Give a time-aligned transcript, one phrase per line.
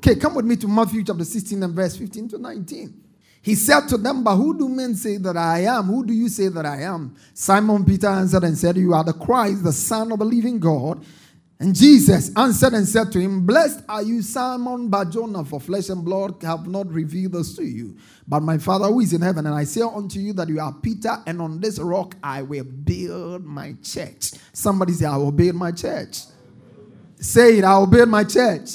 [0.00, 2.94] Okay, come with me to Matthew chapter 16 and verse 15 to 19.
[3.42, 5.84] He said to them, But who do men say that I am?
[5.84, 7.14] Who do you say that I am?
[7.34, 11.04] Simon Peter answered and said, You are the Christ, the Son of the living God.
[11.58, 16.02] And Jesus answered and said to him, Blessed are you, Simon Barjona, for flesh and
[16.02, 17.94] blood have not revealed this to you,
[18.26, 19.44] but my Father who is in heaven.
[19.44, 22.64] And I say unto you that you are Peter, and on this rock I will
[22.64, 24.30] build my church.
[24.54, 26.20] Somebody say, I will build my church.
[27.18, 28.70] Say it, I will build my church.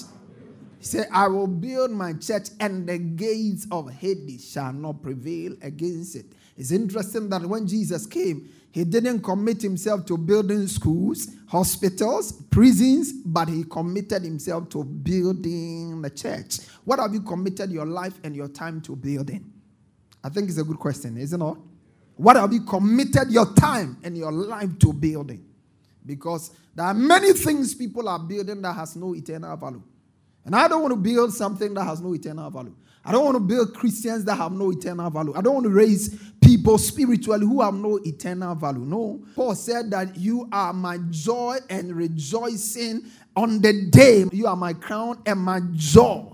[0.86, 6.16] Said, I will build my church, and the gates of Hades shall not prevail against
[6.16, 6.28] it.
[6.56, 13.14] It's interesting that when Jesus came, he didn't commit himself to building schools, hospitals, prisons,
[13.14, 16.60] but he committed himself to building the church.
[16.84, 19.52] What have you committed your life and your time to building?
[20.24, 21.58] I think it's a good question, isn't it?
[22.16, 25.46] What have you committed your time and your life to building?
[26.06, 29.82] Because there are many things people are building that has no eternal value.
[30.46, 32.76] And I don't want to build something that has no eternal value.
[33.04, 35.34] I don't want to build Christians that have no eternal value.
[35.36, 38.80] I don't want to raise people spiritually who have no eternal value.
[38.80, 39.24] No.
[39.36, 44.26] Paul said that you are my joy and rejoicing on the day.
[44.32, 46.32] You are my crown and my joy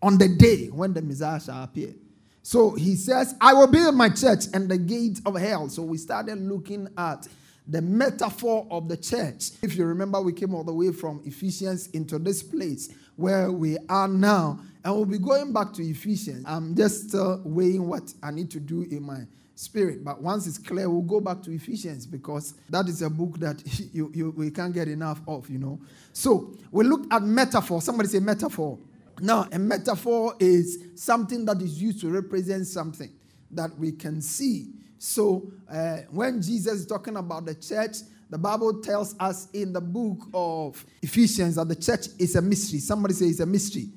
[0.00, 1.94] on the day when the Messiah shall appear.
[2.42, 5.68] So he says, I will build my church and the gates of hell.
[5.68, 7.28] So we started looking at
[7.68, 9.50] the metaphor of the church.
[9.62, 13.78] If you remember, we came all the way from Ephesians into this place where we
[13.88, 14.60] are now.
[14.84, 16.44] And we'll be going back to Ephesians.
[16.46, 17.14] I'm just
[17.44, 20.04] weighing what I need to do in my spirit.
[20.04, 23.62] But once it's clear, we'll go back to Ephesians because that is a book that
[23.92, 25.80] you, you, we can't get enough of, you know.
[26.12, 27.80] So we look at metaphor.
[27.80, 28.78] Somebody say metaphor.
[29.20, 33.10] Now, a metaphor is something that is used to represent something
[33.52, 34.70] that we can see.
[34.98, 37.98] So uh, when Jesus is talking about the church,
[38.32, 42.78] the Bible tells us in the book of Ephesians that the church is a mystery.
[42.78, 43.90] Somebody say it's a mystery.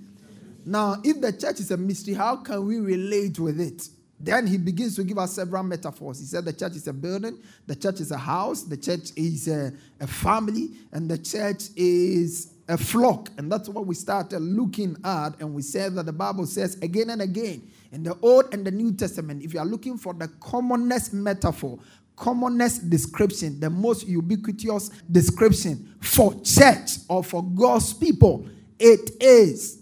[0.66, 3.88] Now, if the church is a mystery, how can we relate with it?
[4.20, 6.20] Then he begins to give us several metaphors.
[6.20, 9.48] He said the church is a building, the church is a house, the church is
[9.48, 13.30] a, a family, and the church is a flock.
[13.38, 15.40] And that's what we started looking at.
[15.40, 18.72] And we said that the Bible says again and again in the Old and the
[18.72, 21.80] New Testament, if you are looking for the commonest metaphor,
[22.16, 28.48] commonest description, the most ubiquitous description for church or for God's people,
[28.80, 29.82] it is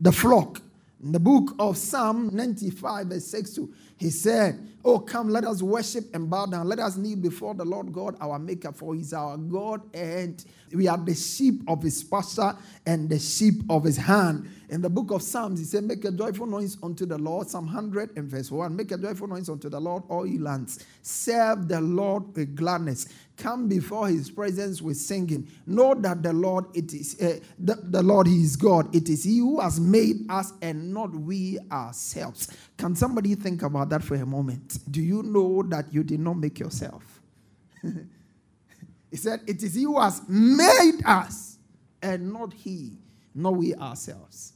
[0.00, 0.60] the flock.
[1.02, 5.62] In the book of Psalm 95, verse 6 2, he said, Oh, come, let us
[5.62, 6.68] worship and bow down.
[6.68, 10.44] Let us kneel before the Lord God, our Maker, for He is our God, and
[10.74, 14.46] we are the sheep of His pasture and the sheep of His hand.
[14.68, 17.48] In the book of Psalms, He said, Make a joyful noise unto the Lord.
[17.48, 18.76] Psalm 100 and verse 1.
[18.76, 20.84] Make a joyful noise unto the Lord, all ye lands.
[21.00, 23.06] Serve the Lord with gladness.
[23.36, 25.48] Come before His presence with singing.
[25.66, 28.94] Know that the Lord, it is uh, the, the Lord, He is God.
[28.94, 32.48] It is He who has made us and not we ourselves.
[32.76, 34.73] Can somebody think about that for a moment?
[34.78, 37.20] Do you know that you did not make yourself?
[37.82, 41.58] he said, It is He who has made us
[42.02, 42.92] and not He,
[43.34, 44.52] not we ourselves.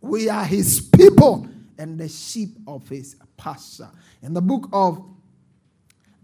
[0.00, 3.90] We are His people and the sheep of His pasture.
[4.22, 5.04] In the book of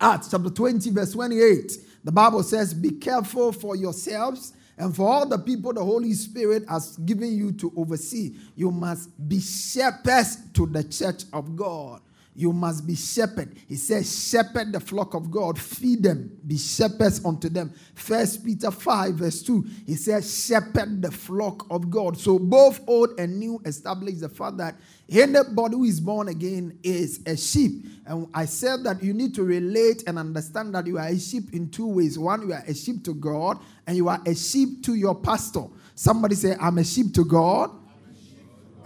[0.00, 1.72] Acts, chapter 20, verse 28,
[2.04, 6.64] the Bible says, Be careful for yourselves and for all the people the Holy Spirit
[6.68, 8.36] has given you to oversee.
[8.54, 12.02] You must be shepherds to the church of God.
[12.38, 13.56] You must be shepherd.
[13.66, 17.72] He says, shepherd the flock of God, feed them, be shepherds unto them.
[17.94, 22.18] First Peter 5, verse 2, he says, shepherd the flock of God.
[22.18, 24.76] So both old and new establish the fact that
[25.08, 27.86] anybody who is born again is a sheep.
[28.04, 31.54] And I said that you need to relate and understand that you are a sheep
[31.54, 32.18] in two ways.
[32.18, 35.64] One, you are a sheep to God, and you are a sheep to your pastor.
[35.94, 37.70] Somebody say, I'm a sheep to God,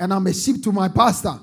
[0.00, 1.38] And I'm a sheep to my pastor.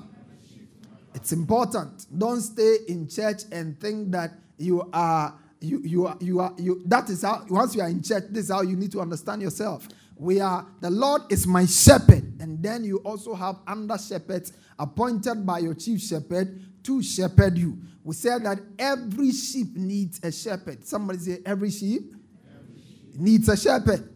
[1.14, 1.97] It's important.
[2.16, 6.82] Don't stay in church and think that you are you you are you are you
[6.86, 9.42] that is how once you are in church, this is how you need to understand
[9.42, 9.88] yourself.
[10.16, 15.46] We are the Lord is my shepherd, and then you also have under shepherds appointed
[15.46, 17.78] by your chief shepherd to shepherd you.
[18.02, 20.86] We said that every sheep needs a shepherd.
[20.86, 22.14] Somebody say every sheep,
[22.48, 23.16] every sheep.
[23.16, 24.08] needs a shepherd.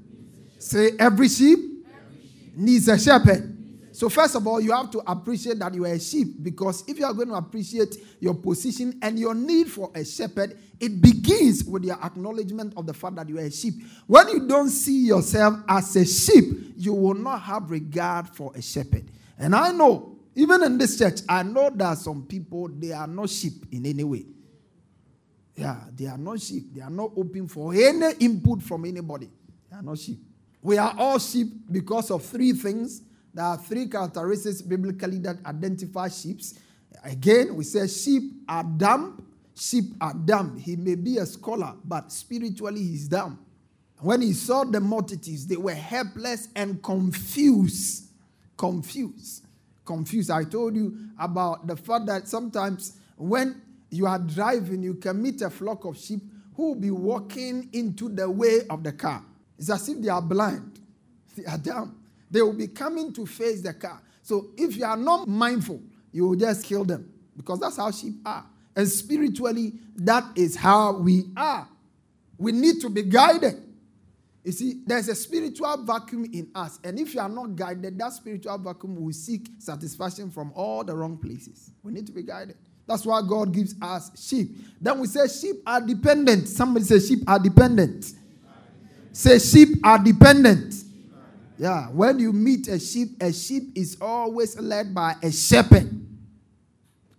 [0.59, 2.57] Say every sheep, every sheep.
[2.57, 3.52] needs a shepherd.
[3.93, 6.99] So, first of all, you have to appreciate that you are a sheep because if
[6.99, 11.63] you are going to appreciate your position and your need for a shepherd, it begins
[11.65, 13.75] with your acknowledgement of the fact that you are a sheep.
[14.07, 18.63] When you don't see yourself as a sheep, you will not have regard for a
[18.63, 19.05] shepherd.
[19.39, 23.29] And I know, even in this church, I know that some people, they are not
[23.29, 24.25] sheep in any way.
[25.55, 26.75] Yeah, they are not sheep.
[26.75, 29.29] They are not open for any input from anybody.
[29.71, 30.19] They are not sheep.
[30.63, 33.03] We are all sheep because of three things
[33.35, 36.41] there are three characteristics biblically that identify sheep.
[37.05, 39.27] Again, we say sheep are dumb.
[39.55, 40.59] Sheep are dumb.
[40.59, 43.39] He may be a scholar, but spiritually he's dumb.
[43.99, 48.09] When he saw the multitudes, they were helpless and confused.
[48.57, 49.47] Confused.
[49.85, 50.31] Confused.
[50.31, 55.41] I told you about the fact that sometimes when you are driving, you can meet
[55.43, 56.21] a flock of sheep
[56.55, 59.25] who will be walking into the way of the car.
[59.59, 60.81] It's as if they are blind,
[61.37, 62.02] they are dumb.
[62.33, 64.01] They will be coming to face the car.
[64.23, 65.81] So if you are not mindful,
[66.11, 68.47] you will just kill them because that's how sheep are.
[68.75, 71.69] And spiritually, that is how we are.
[72.39, 73.63] We need to be guided.
[74.43, 76.81] You see, there's a spiritual vacuum in us.
[76.83, 80.97] And if you are not guided, that spiritual vacuum will seek satisfaction from all the
[80.97, 81.71] wrong places.
[81.83, 82.57] We need to be guided.
[82.87, 84.57] That's why God gives us sheep.
[84.81, 86.49] Then we say sheep are dependent.
[86.49, 88.15] Somebody say sheep are dependent.
[89.13, 90.75] Say sheep are dependent.
[91.63, 95.89] Yeah, when you meet a sheep, a sheep is always led by a shepherd.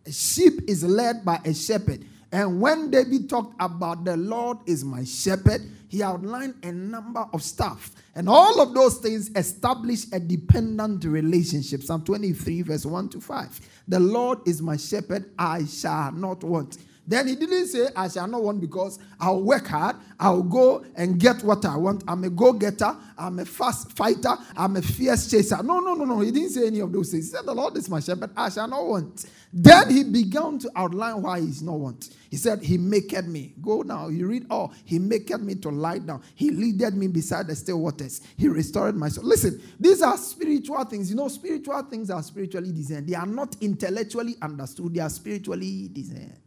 [0.06, 2.04] A sheep is led by a shepherd.
[2.30, 7.42] And when David talked about the Lord is my shepherd, he outlined a number of
[7.42, 7.92] stuff.
[8.16, 11.81] And all of those things establish a dependent relationship.
[11.81, 13.62] Psalm 23, verse 1 to 5.
[13.88, 16.80] The Lord is my shepherd, I shall not want.
[17.07, 21.19] Then he didn't say, I shall not want because I'll work hard, I'll go and
[21.19, 22.03] get what I want.
[22.07, 25.61] I'm a go getter, I'm a fast fighter, I'm a fierce chaser.
[25.63, 26.19] No, no, no, no.
[26.21, 27.25] He didn't say any of those things.
[27.25, 29.25] He said, The Lord is my shepherd, I shall not want.
[29.53, 32.09] Then he began to outline why he's not want.
[32.31, 33.53] He said, He maketh me.
[33.61, 34.71] Go now, you read all.
[34.73, 36.21] Oh, he maketh me to lie down.
[36.35, 38.21] He leaded me beside the still waters.
[38.38, 39.25] He restored my soul.
[39.25, 41.09] Listen, these are spiritual things.
[41.09, 43.07] You know, spiritual things are spiritually designed.
[43.07, 46.43] They are not intellectually understood, they are spiritually designed.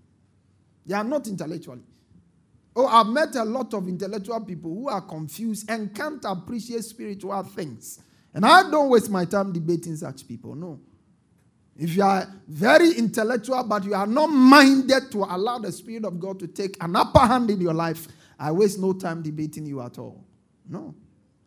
[0.87, 1.83] They are not intellectually.
[2.75, 7.43] Oh, I've met a lot of intellectual people who are confused and can't appreciate spiritual
[7.43, 8.00] things.
[8.35, 10.55] And I don't waste my time debating such people.
[10.55, 10.79] No.
[11.79, 16.21] If you are very intellectual, but you are not minded to allow the Spirit of
[16.21, 19.81] God to take an upper hand in your life, I waste no time debating you
[19.81, 20.25] at all.
[20.69, 20.94] No,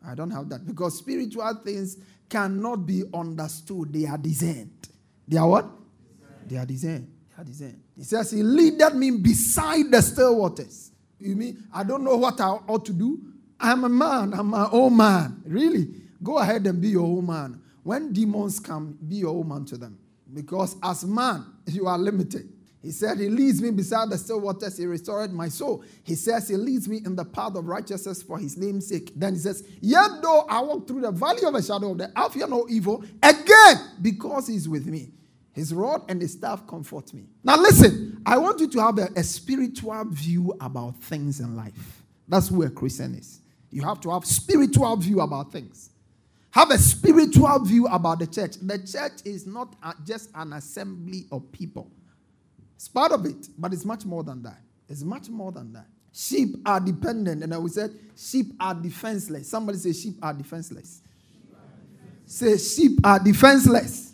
[0.05, 0.65] I don't have that.
[0.65, 1.97] Because spiritual things
[2.27, 3.93] cannot be understood.
[3.93, 4.89] They are discerned.
[5.27, 5.69] They are what?
[6.47, 7.11] They are discerned.
[7.35, 7.81] They are discerned.
[7.99, 10.91] He says, He leaded me beside the still waters.
[11.19, 13.19] You mean I don't know what I ought to do?
[13.59, 15.41] I'm a man, I'm my own man.
[15.45, 15.89] Really?
[16.23, 17.61] Go ahead and be your own man.
[17.83, 19.99] When demons come, be your own man to them.
[20.33, 22.47] Because as man, you are limited.
[22.81, 24.77] He said, He leads me beside the still waters.
[24.77, 25.83] He restored my soul.
[26.03, 29.11] He says, He leads me in the path of righteousness for His name's sake.
[29.13, 32.11] Then He says, Yet though I walk through the valley of the shadow of death,
[32.15, 33.03] I fear no evil.
[33.21, 35.09] Again, because He's with me.
[35.59, 37.25] His rod and his staff comfort me.
[37.43, 42.01] Now, listen, I want you to have a, a spiritual view about things in life.
[42.29, 43.41] That's a Christian is.
[43.69, 45.89] You have to have spiritual view about things.
[46.51, 48.55] Have a spiritual view about the church.
[48.61, 49.75] The church is not
[50.05, 51.91] just an assembly of people.
[52.77, 54.61] It's part of it, but it's much more than that.
[54.87, 55.87] It's much more than that.
[56.13, 59.49] Sheep are dependent, and I we said sheep are defenseless.
[59.49, 61.01] Somebody say sheep are defenseless.
[61.29, 62.33] Sheep are defenseless.
[62.33, 64.08] Say sheep are defenseless.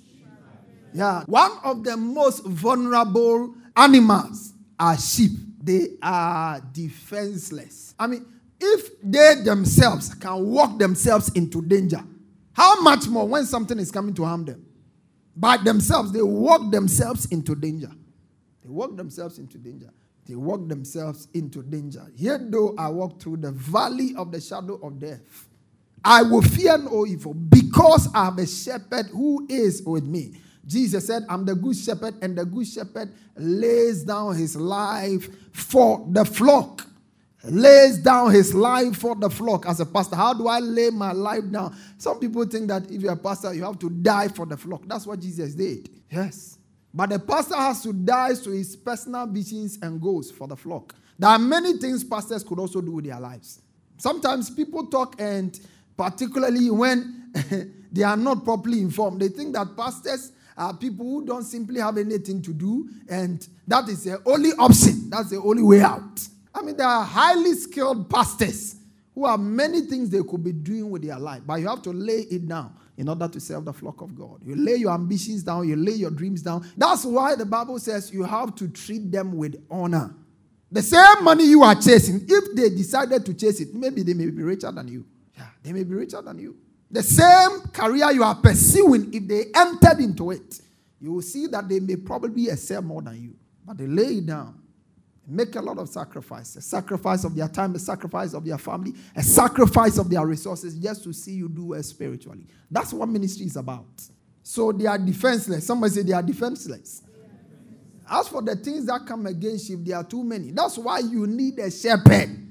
[0.96, 1.24] Yeah.
[1.26, 5.32] One of the most vulnerable animals are sheep.
[5.62, 7.94] They are defenseless.
[8.00, 8.26] I mean,
[8.62, 12.02] if they themselves can walk themselves into danger,
[12.54, 14.66] how much more when something is coming to harm them?
[15.36, 17.92] By themselves, they walk themselves into danger.
[18.64, 19.90] They walk themselves into danger.
[20.26, 22.08] They walk themselves into danger.
[22.16, 25.20] Yet though I walk through the valley of the shadow of death,
[26.04, 30.40] I will fear no evil because I have a shepherd who is with me.
[30.66, 36.06] Jesus said, I'm the good shepherd, and the good shepherd lays down his life for
[36.10, 36.88] the flock.
[37.50, 40.16] lays down his life for the flock as a pastor.
[40.16, 41.76] How do I lay my life down?
[41.98, 44.84] Some people think that if you're a pastor, you have to die for the flock.
[44.88, 45.90] That's what Jesus did.
[46.10, 46.58] Yes.
[46.94, 50.96] But the pastor has to die to his personal visions and goals for the flock.
[51.20, 53.62] There are many things pastors could also do with their lives.
[53.98, 55.60] Sometimes people talk, and
[55.96, 57.32] particularly when
[57.92, 61.98] they are not properly informed, they think that pastors are people who don't simply have
[61.98, 65.10] anything to do, and that is the only option.
[65.10, 66.28] That's the only way out.
[66.54, 68.78] I mean, there are highly skilled pastors
[69.14, 71.92] who have many things they could be doing with their life, but you have to
[71.92, 74.40] lay it down in order to serve the flock of God.
[74.46, 76.66] You lay your ambitions down, you lay your dreams down.
[76.78, 80.16] That's why the Bible says you have to treat them with honor.
[80.72, 84.30] The same money you are chasing, if they decided to chase it, maybe they may
[84.30, 85.06] be richer than you.
[85.38, 86.56] Yeah, they may be richer than you.
[86.90, 90.62] The same career you are pursuing, if they entered into it,
[91.00, 93.36] you will see that they may probably excel more than you.
[93.66, 94.62] But they lay it down.
[95.28, 98.94] Make a lot of sacrifice a sacrifice of their time a sacrifice of their family
[99.16, 102.46] a sacrifice of their resources just to see you do well spiritually.
[102.70, 103.88] That's what ministry is about.
[104.44, 105.66] So they are defenseless.
[105.66, 107.02] Somebody say they are defenseless.
[108.08, 111.26] As for the things that come against you there are too many that's why you
[111.26, 112.48] need a shepherd.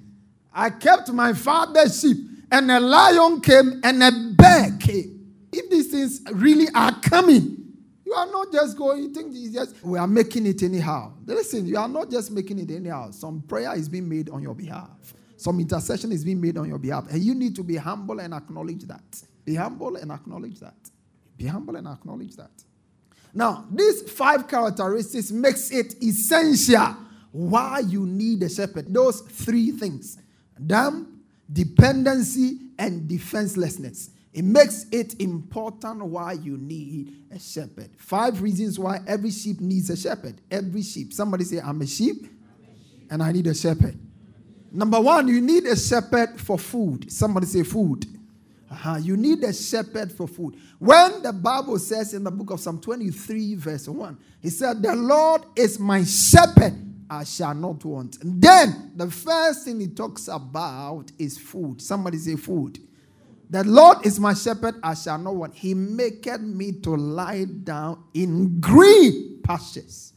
[0.53, 2.19] I kept my father's sheep
[2.51, 7.65] and a lion came and a bear came if these things really are coming
[8.05, 11.13] you are not just going, you think just, we are making it anyhow.
[11.27, 13.11] Listen, you are not just making it anyhow.
[13.11, 16.79] Some prayer is being made on your behalf, some intercession is being made on your
[16.79, 17.11] behalf.
[17.11, 19.23] And you need to be humble and acknowledge that.
[19.45, 20.77] Be humble and acknowledge that.
[21.37, 22.53] Be humble and acknowledge that.
[23.33, 26.97] Now, these five characteristics makes it essential
[27.33, 28.95] why you need a shepherd.
[28.95, 30.19] Those three things:
[30.65, 31.14] damn,
[31.53, 34.11] dependency, and defenselessness.
[34.33, 37.91] It makes it important why you need a shepherd.
[37.97, 40.41] Five reasons why every sheep needs a shepherd.
[40.51, 41.13] Every sheep.
[41.13, 43.07] Somebody say, I'm a sheep, I'm a sheep.
[43.11, 43.97] and I need a shepherd.
[44.73, 47.13] Number one, you need a shepherd for food.
[47.13, 48.07] Somebody say, food.
[48.69, 48.97] Uh-huh.
[49.01, 50.57] You need a shepherd for food.
[50.81, 54.97] When the Bible says in the book of Psalm 23, verse 1, he said, The
[54.97, 56.75] Lord is my shepherd,
[57.11, 58.23] I shall not want.
[58.23, 61.81] And then the first thing he talks about is food.
[61.81, 62.79] Somebody say, food.
[63.51, 65.55] The Lord is my shepherd, I shall not want.
[65.55, 70.13] He maketh me to lie down in green pastures.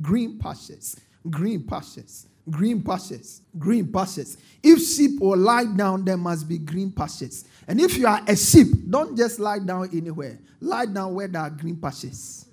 [0.00, 0.96] Green pastures.
[1.28, 2.26] Green pastures.
[2.48, 3.42] Green pastures.
[3.58, 4.38] Green pastures.
[4.62, 7.44] If sheep will lie down, there must be green pastures.
[7.68, 10.38] And if you are a sheep, don't just lie down anywhere.
[10.60, 12.46] Lie down where there are green pastures.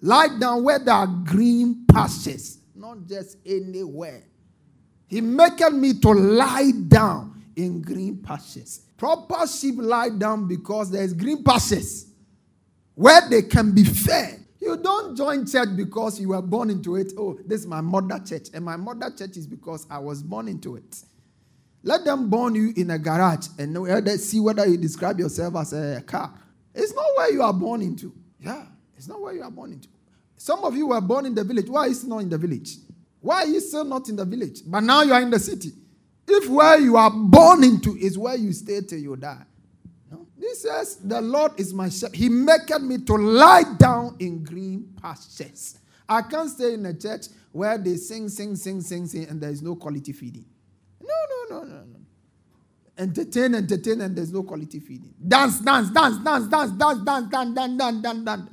[0.00, 4.22] Lie down where there are green pastures, not just anywhere.
[5.08, 8.80] He maketh me to lie down in green pastures.
[8.96, 12.06] Proper sheep lie down because there's green pastures
[12.94, 14.44] where they can be fed.
[14.60, 17.12] You don't join church because you were born into it.
[17.16, 18.48] Oh, this is my mother church.
[18.52, 21.02] And my mother church is because I was born into it.
[21.82, 25.72] Let them burn you in a garage and eh, see whether you describe yourself as
[25.72, 26.34] a car.
[26.74, 28.12] It's not where you are born into.
[28.40, 28.66] Yeah,
[28.96, 29.88] it's not where you are born into.
[30.36, 31.68] Some of you were born in the village.
[31.68, 32.76] Why is not in the village?
[33.20, 34.60] Why are you still not in the village?
[34.66, 35.72] But now you are in the city.
[36.28, 39.42] If where you are born into is where you stay till you die.
[40.10, 40.26] No?
[40.38, 42.16] He says, The Lord is my shepherd.
[42.16, 45.78] He maketh me to lie down in green pastures.
[46.08, 49.50] I can't stay in a church where they sing, sing, sing, sing, sing, and there
[49.50, 50.44] is no quality feeding.
[51.00, 51.14] No,
[51.50, 51.96] no, no, no, no.
[52.98, 55.14] Entertain, entertain, and there's no quality feeding.
[55.26, 58.50] Dance, dance, dance, dance, dance, dance, dance, dance, dance, dance, dance, dance.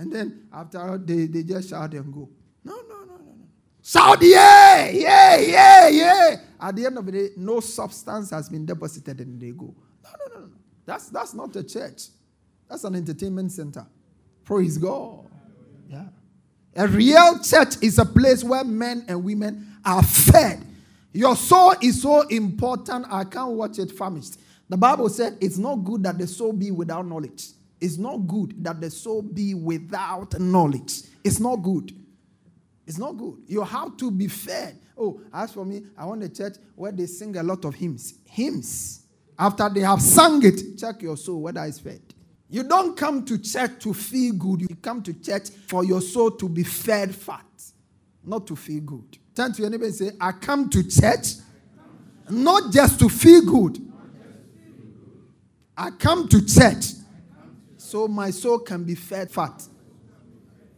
[0.00, 2.26] And then after they, they just shout and go.
[2.64, 3.44] No, no, no, no, no.
[3.82, 6.36] Shout, yeah, yeah, yeah, yeah.
[6.58, 9.74] At the end of the day, no substance has been deposited and they go.
[10.02, 10.52] No, no, no, no.
[10.86, 12.04] That's, that's not a church.
[12.66, 13.86] That's an entertainment center.
[14.42, 15.26] Praise God.
[15.86, 16.06] Yeah.
[16.76, 20.64] A real church is a place where men and women are fed.
[21.12, 24.38] Your soul is so important, I can't watch it famished.
[24.66, 27.48] The Bible said it's not good that the soul be without knowledge.
[27.80, 31.02] It's not good that the soul be without knowledge.
[31.24, 31.94] It's not good.
[32.86, 33.38] It's not good.
[33.46, 34.78] You have to be fed.
[34.98, 38.14] Oh, as for me, I want a church where they sing a lot of hymns.
[38.24, 39.06] Hymns.
[39.38, 42.02] After they have sung it, check your soul whether it's fed.
[42.50, 44.62] You don't come to church to feel good.
[44.62, 47.46] You come to church for your soul to be fed fat,
[48.24, 49.18] not to feel good.
[49.34, 51.36] Turn to your neighbor and say, I come to church
[52.28, 53.80] not just to feel good.
[55.76, 56.84] I come to church
[57.90, 59.66] so my soul can be fed fat.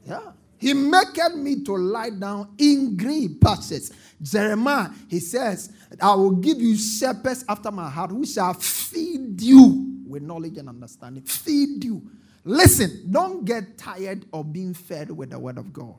[0.06, 0.32] Yeah.
[0.56, 3.92] He maketh me to lie down in green pastures.
[4.22, 10.02] Jeremiah, he says, I will give you shepherds after my heart who shall feed you
[10.06, 11.24] with knowledge and understanding.
[11.24, 12.02] Feed you.
[12.44, 15.96] Listen, don't get tired of being fed with the word of God.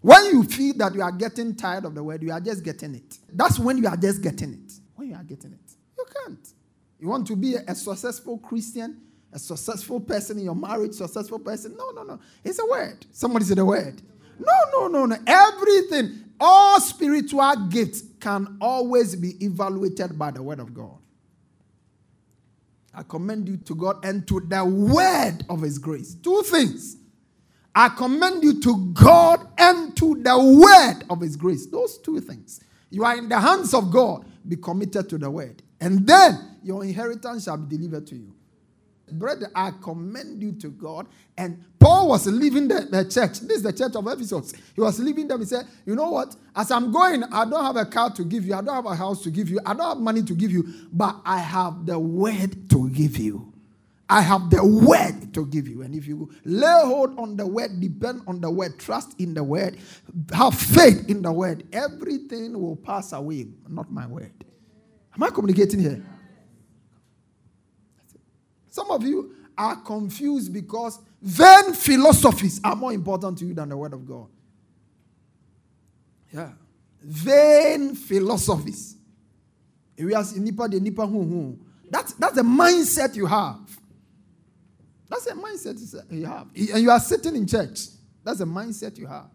[0.00, 2.94] When you feel that you are getting tired of the word, you are just getting
[2.94, 3.18] it.
[3.32, 4.72] That's when you are just getting it.
[4.94, 5.72] When you are getting it.
[5.98, 6.48] You can't.
[7.00, 9.00] You want to be a, successful Christian,
[9.32, 11.76] a successful person in your marriage, successful person.
[11.76, 12.20] No, no, no.
[12.44, 13.06] It's a word.
[13.12, 14.02] Somebody said a word.
[14.38, 15.16] No, no, no, no.
[15.26, 20.98] Everything, all spiritual gifts can always be evaluated by the word of God.
[22.92, 26.14] I commend you to God and to the word of his grace.
[26.14, 26.96] Two things.
[27.74, 31.66] I commend you to God and to the word of his grace.
[31.66, 32.60] Those two things.
[32.90, 34.24] You are in the hands of God.
[34.46, 35.62] Be committed to the word.
[35.80, 38.34] And then your inheritance shall be delivered to you.
[39.10, 41.06] Brother, I commend you to God.
[41.36, 43.40] And Paul was leaving the, the, church.
[43.40, 44.52] This is the church of Ephesus.
[44.74, 45.40] He was leaving them.
[45.40, 46.36] He said, You know what?
[46.54, 48.54] As I'm going, I don't have a car to give you.
[48.54, 49.60] I don't have a house to give you.
[49.64, 50.64] I don't have money to give you.
[50.92, 53.52] But I have the word to give you.
[54.10, 55.82] I have the word to give you.
[55.82, 59.44] And if you lay hold on the word, depend on the word, trust in the
[59.44, 59.78] word,
[60.32, 63.46] have faith in the word, everything will pass away.
[63.68, 64.32] Not my word.
[65.14, 66.04] Am I communicating here?
[68.70, 73.76] Some of you are confused because vain philosophies are more important to you than the
[73.76, 74.28] Word of God.
[76.32, 76.52] Yeah.
[77.02, 78.96] Vain philosophies.
[81.90, 83.58] That's, that's the mindset you have.
[85.08, 86.46] That's a mindset you have.
[86.54, 87.80] And you are sitting in church.
[88.22, 89.30] That's a mindset you have.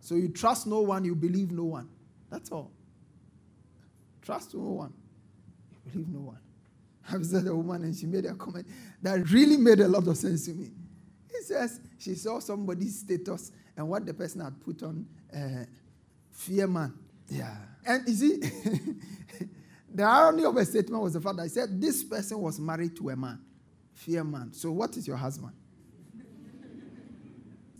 [0.00, 1.88] So you trust no one, you believe no one.
[2.30, 2.70] That's all.
[4.22, 4.92] Trust no one,
[5.72, 6.38] you believe no one.
[7.12, 8.66] I visited a woman and she made a comment
[9.02, 10.70] that really made a lot of sense to me.
[11.28, 15.64] He says she saw somebody's status and what the person had put on uh,
[16.30, 16.94] fear man.
[17.28, 17.56] Yeah.
[17.86, 18.36] And you see,
[19.94, 22.96] the irony of a statement was the fact that I said this person was married
[22.96, 23.40] to a man,
[23.94, 24.52] fear man.
[24.52, 25.52] So what is your husband?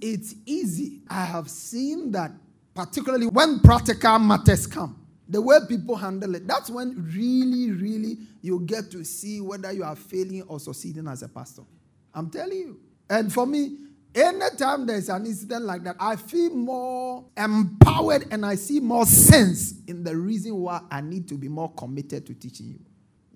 [0.00, 1.00] it's easy.
[1.08, 2.32] I have seen that,
[2.75, 5.00] particularly when practical matters come
[5.30, 9.84] the way people handle it, that's when really, really you get to see whether you
[9.84, 11.62] are failing or succeeding as a pastor.
[12.12, 12.80] I'm telling you.
[13.08, 13.76] And for me,
[14.12, 19.75] anytime there's an incident like that, I feel more empowered and I see more sense
[19.86, 22.80] in the reason why I need to be more committed to teaching you.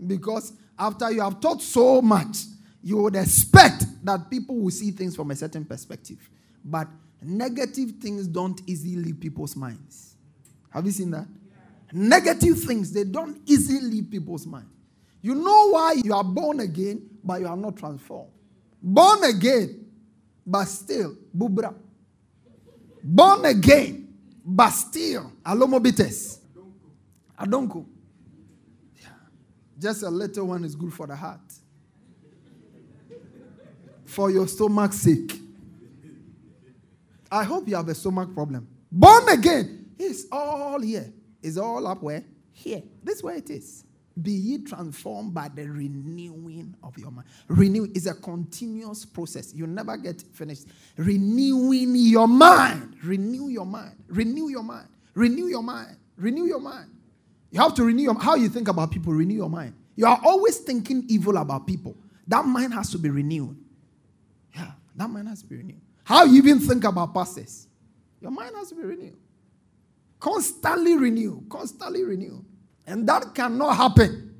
[0.05, 2.39] Because after you have taught so much,
[2.83, 6.19] you would expect that people will see things from a certain perspective.
[6.65, 6.89] But
[7.23, 10.17] negative things don't easily leave people's minds.
[10.71, 11.29] Have you seen that?
[11.97, 14.67] Negative things, they don't easily leave people's mind.
[15.23, 18.33] You know why you are born again, but you are not transformed.
[18.83, 19.87] Born again,
[20.45, 21.73] but still, bubra.
[23.01, 24.13] Born again,
[24.45, 26.41] but still, alomobites.
[27.39, 27.87] Adonko.
[29.01, 29.07] Yeah.
[29.79, 31.41] Just a little one is good for the heart.
[34.05, 35.39] For your stomach's sake.
[37.31, 38.67] I hope you have a stomach problem.
[38.91, 41.13] Born again, it's all here
[41.45, 42.25] is all up where?
[42.53, 42.83] Here.
[43.03, 43.85] This is where it is.
[44.21, 47.27] Be ye transformed by the renewing of your mind.
[47.49, 49.53] Renew is a continuous process.
[49.53, 50.67] You never get finished.
[50.97, 52.97] Renewing your mind.
[53.03, 53.97] Renew your mind.
[54.07, 54.89] Renew your mind.
[55.15, 55.97] Renew your mind.
[56.17, 56.91] Renew your mind.
[57.51, 59.13] You have to renew your, how you think about people.
[59.13, 59.75] Renew your mind.
[59.97, 61.97] You are always thinking evil about people.
[62.29, 63.57] That mind has to be renewed.
[64.55, 65.81] Yeah, that mind has to be renewed.
[66.05, 67.67] How you even think about pastors.
[68.21, 69.17] Your mind has to be renewed.
[70.25, 72.43] Constantly renew, constantly renew.
[72.87, 74.35] And that cannot happen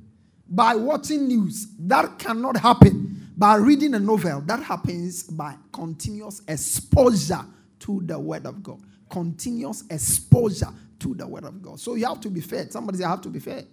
[0.49, 1.67] by watching news.
[1.77, 4.41] That cannot happen by reading a novel.
[4.41, 7.45] That happens by continuous exposure
[7.81, 8.81] to the Word of God.
[9.11, 11.79] Continuous exposure to the Word of God.
[11.79, 12.71] So you have to be fed.
[12.71, 13.67] Somebody say, I have to be fed.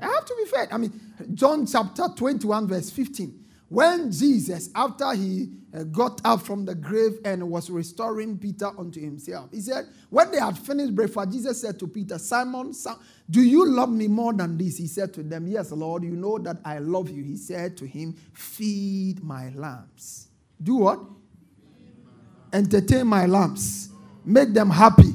[0.00, 0.68] I have to be fed.
[0.72, 0.98] I mean,
[1.34, 3.41] John chapter 21, verse 15.
[3.72, 9.00] When Jesus, after he uh, got up from the grave and was restoring Peter unto
[9.00, 12.74] himself, he said, When they had finished breakfast, Jesus said to Peter, Simon,
[13.30, 14.76] do you love me more than this?
[14.76, 17.24] He said to them, Yes, Lord, you know that I love you.
[17.24, 20.28] He said to him, Feed my lambs.
[20.62, 21.00] Do what?
[22.52, 23.88] Entertain my lambs.
[24.22, 25.14] Make them happy.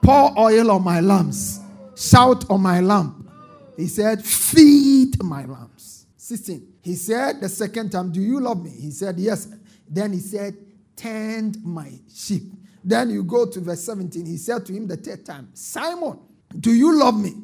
[0.00, 1.60] Pour oil on my lambs.
[1.94, 3.28] Shout on my lamp.
[3.76, 6.06] He said, Feed my lambs.
[6.16, 6.77] 16.
[6.88, 8.70] He said the second time, Do you love me?
[8.70, 9.46] He said, Yes.
[9.86, 10.56] Then he said,
[10.96, 12.44] Tend my sheep.
[12.82, 14.24] Then you go to verse 17.
[14.24, 16.18] He said to him the third time, Simon,
[16.58, 17.34] do you love me?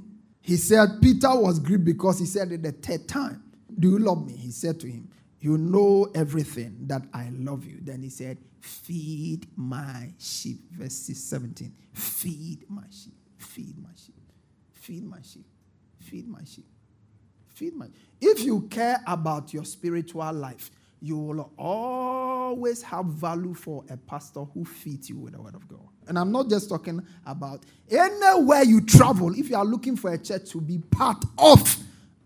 [0.40, 3.42] He said, Peter was grieved because he said it the third time,
[3.78, 4.33] Do you love me?
[4.35, 7.80] He said to him, You know everything that I love you.
[7.83, 10.72] Then he said, Feed my sheep.
[10.72, 11.70] Verse 17.
[11.92, 13.12] Feed my sheep.
[13.37, 14.14] Feed my sheep.
[14.72, 15.44] Feed my sheep.
[16.00, 16.64] Feed my sheep.
[17.54, 17.87] Feed my
[18.24, 24.44] if you care about your spiritual life, you will always have value for a pastor
[24.54, 25.87] who feeds you with the word of God.
[26.08, 30.18] And I'm not just talking about anywhere you travel, if you are looking for a
[30.18, 31.76] church to be part of,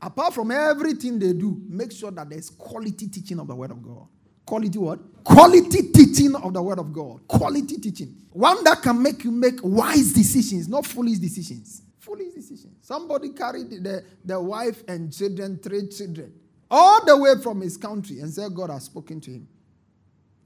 [0.01, 3.83] apart from everything they do, make sure that there's quality teaching of the Word of
[3.83, 4.07] God.
[4.47, 5.01] Quality what?
[5.25, 7.27] Quality teaching of the Word of God.
[7.27, 8.15] Quality teaching.
[8.31, 11.83] One that can make you make wise decisions, not foolish decisions.
[12.09, 12.75] Foolish decisions.
[12.81, 16.33] Somebody carried the, the wife and children, three children,
[16.71, 19.47] all the way from his country and said God has spoken to him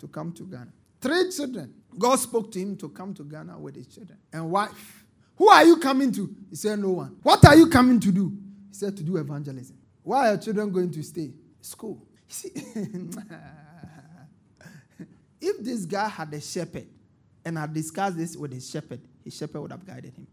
[0.01, 0.73] to come to Ghana.
[1.01, 1.73] Three children.
[1.97, 4.19] God spoke to him to come to Ghana with his children.
[4.33, 5.05] And wife.
[5.37, 6.35] Who are you coming to?
[6.51, 7.17] He said, No one.
[7.23, 8.37] What are you coming to do?
[8.69, 9.77] He said, To do evangelism.
[10.03, 11.31] Why are children going to stay?
[11.61, 12.05] School.
[12.27, 12.51] See,
[15.41, 16.89] if this guy had a shepherd
[17.45, 20.27] and had discussed this with his shepherd, his shepherd would have guided him.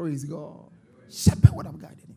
[0.00, 0.70] Praise God.
[1.10, 2.16] Shepherd would have guided him.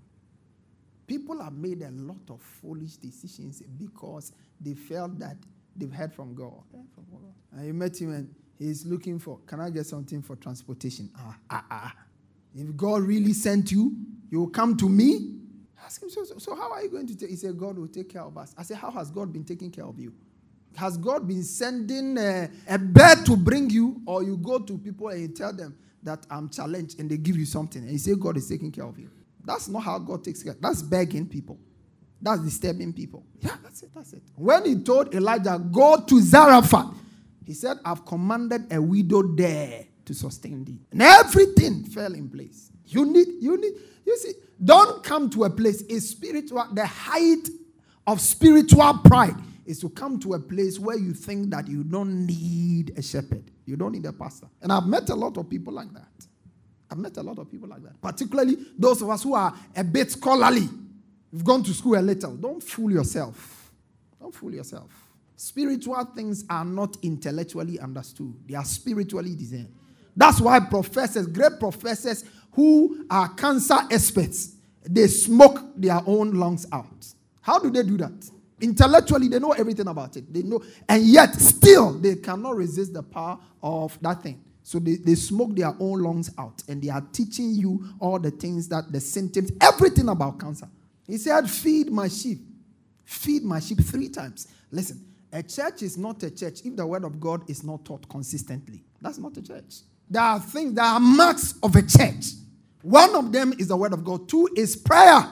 [1.06, 5.36] People have made a lot of foolish decisions because they felt that
[5.76, 6.64] they've heard from God.
[7.52, 11.10] And you met him and he's looking for, can I get something for transportation?
[11.18, 11.96] Ah, ah, ah.
[12.56, 13.98] If God really sent you,
[14.32, 15.40] you will come to me.
[15.84, 17.32] Ask him, so, so, so how are you going to take?
[17.32, 18.56] He said, God will take care of us.
[18.58, 20.14] I said, how has God been taking care of you?
[20.78, 25.10] Has God been sending a, a bird to bring you, or you go to people
[25.10, 28.16] and you tell them that I'm challenged and they give you something and you say
[28.16, 29.10] God is taking care of you?
[29.44, 30.56] That's not how God takes care.
[30.60, 31.60] That's begging people.
[32.22, 33.26] That's disturbing people.
[33.42, 33.90] Yeah, that's it.
[33.94, 34.24] That's it.
[34.36, 36.96] When he told Elijah, go to Zarephath,
[37.46, 40.80] he said, I've commanded a widow there to sustain thee.
[40.92, 42.72] And everything fell in place.
[42.86, 43.74] You need, you need,
[44.06, 47.50] you see, don't come to a place, is spiritual, the height
[48.08, 52.26] of spiritual pride is to come to a place where you think that you don't
[52.26, 53.44] need a shepherd.
[53.66, 54.48] You don't need a pastor.
[54.62, 56.28] And I've met a lot of people like that.
[56.92, 58.00] I've met a lot of people like that.
[58.02, 60.70] Particularly those of us who are a bit scholarly.
[61.32, 62.36] You've gone to school a little.
[62.36, 63.72] Don't fool yourself.
[64.20, 64.92] Don't fool yourself.
[65.36, 69.74] Spiritual things are not intellectually understood, they are spiritually designed.
[70.16, 77.08] That's why professors, great professors who are cancer experts, they smoke their own lungs out.
[77.42, 78.30] How do they do that?
[78.64, 80.34] Intellectually, they know everything about it.
[80.34, 84.42] They know, and yet still they cannot resist the power of that thing.
[84.64, 88.32] So they, they smoke their own lungs out and they are teaching you all the
[88.32, 90.70] things that the symptoms, everything about cancer.
[91.06, 92.40] He said, Feed my sheep.
[93.04, 94.48] Feed my sheep three times.
[94.72, 98.08] Listen, a church is not a church if the word of God is not taught
[98.08, 98.86] consistently.
[99.02, 99.82] That's not a church.
[100.10, 102.28] There are things, there are marks of a church.
[102.82, 104.30] One of them is the word of God.
[104.30, 105.28] Two is prayer.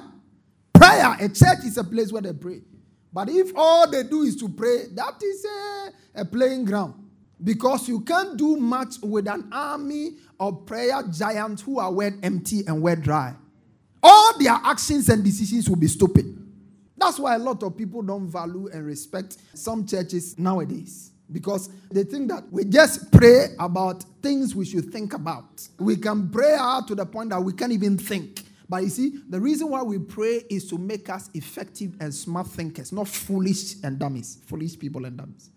[0.73, 1.15] Prayer.
[1.19, 2.61] A church is a place where they pray.
[3.13, 6.95] But if all they do is to pray, that is a, a playing ground.
[7.43, 12.63] Because you can't do much with an army of prayer giants who are wet empty
[12.67, 13.33] and wet dry.
[14.03, 16.37] All their actions and decisions will be stupid.
[16.97, 21.11] That's why a lot of people don't value and respect some churches nowadays.
[21.31, 25.67] Because they think that we just pray about things we should think about.
[25.79, 28.43] We can pray out to the point that we can't even think.
[28.71, 32.47] But you see, the reason why we pray is to make us effective and smart
[32.47, 34.37] thinkers, not foolish and dummies.
[34.45, 35.49] Foolish people and dummies.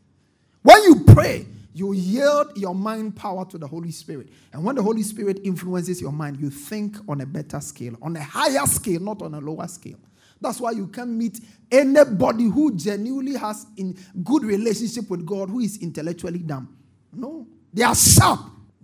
[0.62, 4.31] When you pray, you yield your mind power to the Holy Spirit.
[4.53, 8.16] And when the Holy Spirit influences your mind, you think on a better scale, on
[8.16, 10.00] a higher scale, not on a lower scale.
[10.40, 11.38] That's why you can meet
[11.70, 16.77] anybody who genuinely has in good relationship with God who is intellectually dumb.
[17.12, 18.40] No, they are sharp.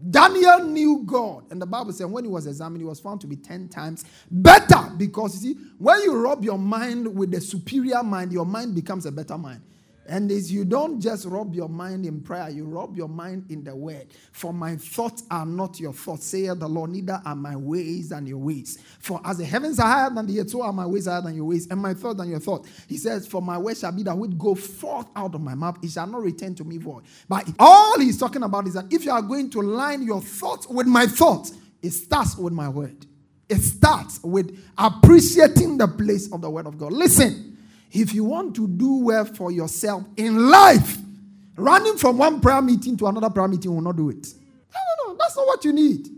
[0.08, 1.44] Daniel knew God.
[1.50, 4.04] And the Bible said when he was examined, he was found to be 10 times
[4.30, 4.90] better.
[4.96, 9.06] Because you see, when you rub your mind with the superior mind, your mind becomes
[9.06, 9.60] a better mind.
[10.10, 13.62] And this, you don't just rub your mind in prayer, you rub your mind in
[13.62, 14.08] the word.
[14.32, 18.26] For my thoughts are not your thoughts, saith the Lord, neither are my ways than
[18.26, 18.78] your ways.
[18.98, 21.36] For as the heavens are higher than the earth, so are my ways higher than
[21.36, 22.68] your ways, and my thoughts than your thoughts.
[22.88, 25.78] He says, For my way shall be that which go forth out of my mouth,
[25.80, 27.04] it shall not return to me void.
[27.28, 30.66] But all he's talking about is that if you are going to line your thoughts
[30.66, 33.06] with my thoughts, it starts with my word.
[33.48, 36.92] It starts with appreciating the place of the word of God.
[36.92, 37.46] Listen.
[37.92, 40.98] If you want to do well for yourself in life,
[41.56, 44.26] running from one prayer meeting to another prayer meeting will not do it.
[44.72, 45.18] No, no, no.
[45.18, 46.08] That's not what you need.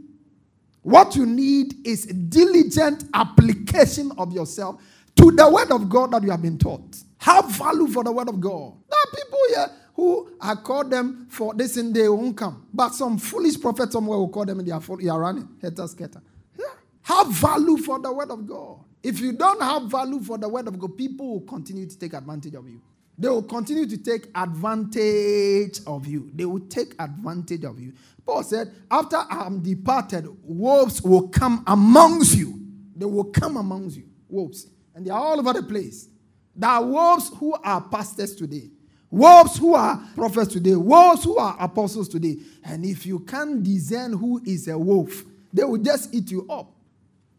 [0.82, 4.82] What you need is diligent application of yourself
[5.16, 6.96] to the word of God that you have been taught.
[7.18, 8.74] Have value for the word of God.
[8.90, 12.66] There are people here who I call them for this and they won't come.
[12.74, 15.48] But some foolish prophet somewhere will call them and they are, they are running.
[15.60, 16.20] Hater, scatter.
[16.58, 16.64] Yeah.
[17.02, 18.80] Have value for the word of God.
[19.02, 22.12] If you don't have value for the word of God, people will continue to take
[22.12, 22.80] advantage of you.
[23.18, 26.30] They will continue to take advantage of you.
[26.34, 27.92] They will take advantage of you.
[28.24, 32.60] Paul said, After I am departed, wolves will come amongst you.
[32.96, 34.04] They will come amongst you.
[34.28, 34.66] Wolves.
[34.94, 36.08] And they are all over the place.
[36.54, 38.70] There are wolves who are pastors today,
[39.10, 42.36] wolves who are prophets today, wolves who are apostles today.
[42.64, 46.70] And if you can't discern who is a wolf, they will just eat you up.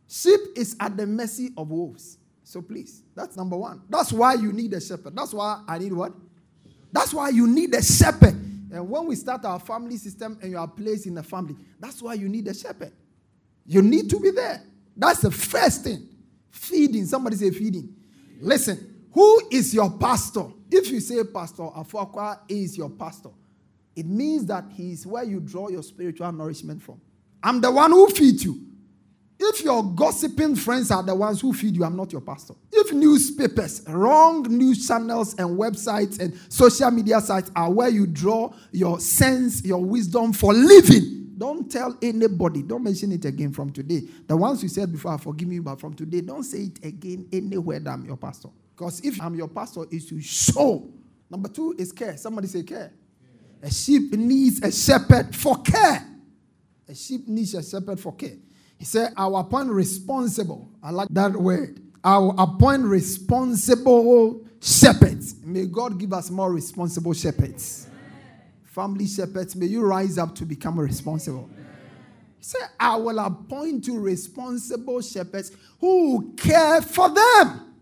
[0.07, 2.17] Sheep is at the mercy of wolves.
[2.43, 3.81] So please, that's number one.
[3.89, 5.15] That's why you need a shepherd.
[5.15, 6.13] That's why I need what?
[6.91, 8.35] That's why you need a shepherd.
[8.71, 12.01] And when we start our family system and you are placed in the family, that's
[12.01, 12.91] why you need a shepherd.
[13.65, 14.61] You need to be there.
[14.95, 16.07] That's the first thing.
[16.51, 17.05] Feeding.
[17.05, 17.95] Somebody say feeding.
[18.39, 20.45] Listen, who is your pastor?
[20.69, 23.29] If you say Pastor Afuakwa is your pastor,
[23.95, 26.99] it means that he is where you draw your spiritual nourishment from.
[27.43, 28.59] I'm the one who feeds you.
[29.45, 32.53] If your gossiping friends are the ones who feed you, I'm not your pastor.
[32.71, 38.53] If newspapers, wrong news channels, and websites and social media sites are where you draw
[38.71, 42.63] your sense, your wisdom for living, don't tell anybody.
[42.63, 44.03] Don't mention it again from today.
[44.27, 47.27] The ones you said before, ah, forgive me, but from today, don't say it again
[47.34, 48.47] anywhere that I'm your pastor.
[48.73, 50.89] Because if I'm your pastor, is to show.
[51.29, 52.15] Number two is care.
[52.15, 52.93] Somebody say care.
[53.62, 56.08] A sheep needs a shepherd for care.
[56.88, 58.38] A sheep needs a shepherd for care.
[58.83, 60.69] He said, I'll appoint responsible.
[60.83, 61.79] I like that word.
[62.03, 65.35] I'll appoint responsible shepherds.
[65.41, 67.87] May God give us more responsible shepherds.
[68.65, 71.49] Family shepherds, may you rise up to become responsible.
[72.37, 77.75] He said, I will appoint you responsible shepherds who care for them.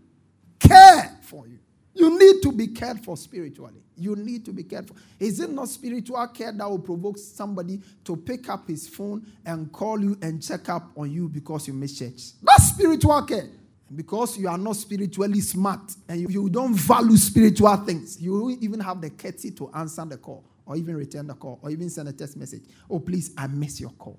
[0.60, 1.58] Care for you.
[1.96, 3.82] You need to be cared for spiritually.
[4.02, 4.96] You need to be careful.
[5.20, 9.72] Is it not spiritual care that will provoke somebody to pick up his phone and
[9.72, 12.32] call you and check up on you because you miss church?
[12.42, 13.48] That's spiritual care.
[13.94, 18.64] Because you are not spiritually smart and you, you don't value spiritual things, you don't
[18.64, 21.90] even have the courtesy to answer the call or even return the call or even
[21.90, 22.64] send a text message.
[22.90, 24.18] Oh, please, I miss your call.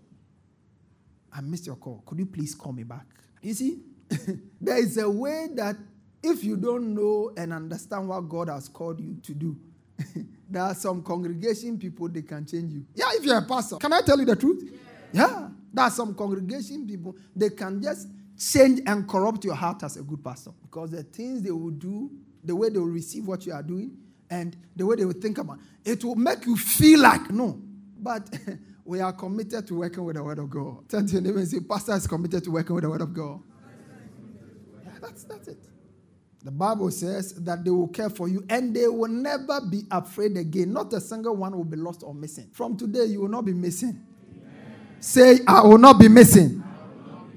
[1.33, 2.03] I missed your call.
[2.05, 3.07] Could you please call me back?
[3.41, 3.81] You see,
[4.61, 5.77] there is a way that
[6.23, 9.57] if you don't know and understand what God has called you to do,
[10.51, 12.85] there are some congregation people, they can change you.
[12.95, 13.77] Yeah, if you're a pastor.
[13.77, 14.71] Can I tell you the truth?
[15.13, 15.29] Yeah.
[15.29, 15.49] yeah.
[15.73, 20.03] There are some congregation people, they can just change and corrupt your heart as a
[20.03, 20.51] good pastor.
[20.63, 22.11] Because the things they will do,
[22.45, 23.97] the way they will receive what you are doing,
[24.31, 27.61] and the way they will think about it, it will make you feel like, no.
[27.99, 28.29] But
[28.85, 30.89] we are committed to working with the Word of God.
[30.89, 33.13] Turn to your neighbor and say, Pastor is committed to working with the Word of
[33.13, 33.41] God.
[34.85, 35.59] Yeah, that's, that's it.
[36.45, 40.37] The Bible says that they will care for you and they will never be afraid
[40.37, 40.73] again.
[40.73, 42.49] Not a single one will be lost or missing.
[42.53, 44.05] From today, you will not be missing.
[44.37, 44.75] Amen.
[44.99, 46.63] Say, I will not be missing.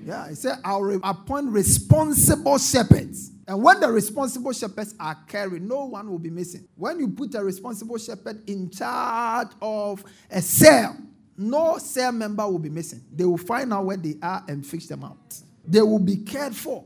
[0.04, 3.32] Yeah, he said, I will appoint responsible shepherds.
[3.48, 6.68] And when the responsible shepherds are carried, no one will be missing.
[6.76, 10.98] When you put a responsible shepherd in charge of a cell,
[11.38, 13.04] no cell member will be missing.
[13.13, 15.39] They will find out where they are and fix them out.
[15.68, 16.86] They will be cared for,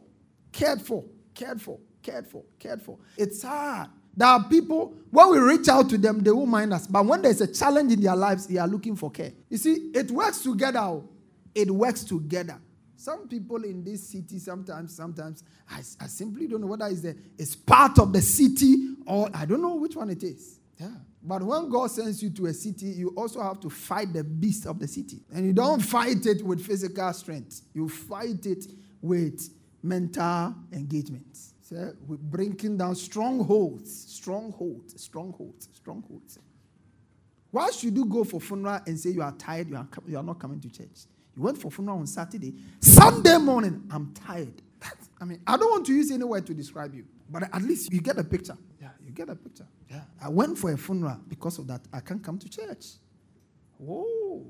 [0.51, 1.77] cared for, cared for
[2.09, 2.97] cared for, cared for.
[3.17, 3.89] It's hard.
[4.15, 6.87] There are people, when we reach out to them, they won't mind us.
[6.87, 9.31] But when there's a challenge in their lives, they are looking for care.
[9.49, 10.79] You see, it works together.
[10.79, 11.07] Oh.
[11.55, 12.59] It works together.
[12.95, 17.05] Some people in this city, sometimes, sometimes, I, I simply don't know whether it's,
[17.37, 20.59] it's part of the city or I don't know which one it is.
[20.77, 20.89] Yeah.
[21.23, 24.65] But when God sends you to a city, you also have to fight the beast
[24.65, 25.21] of the city.
[25.33, 28.65] And you don't fight it with physical strength, you fight it
[29.01, 29.49] with
[29.81, 31.37] mental engagement.
[31.69, 36.39] So we're breaking down strongholds, strongholds, strongholds, strongholds.
[37.51, 40.23] Why should you go for funeral and say you are tired, you are, you are
[40.23, 41.05] not coming to church?
[41.37, 42.55] You went for funeral on Saturday.
[42.79, 44.63] Sunday morning, I'm tired.
[44.79, 47.61] That's, I mean, I don't want to use any word to describe you, but at
[47.61, 48.57] least you get a picture.
[48.81, 49.67] Yeah, you get a picture.
[49.91, 50.01] Yeah.
[50.19, 51.81] I went for a funeral because of that.
[51.93, 52.85] I can't come to church.
[53.77, 54.43] Whoa.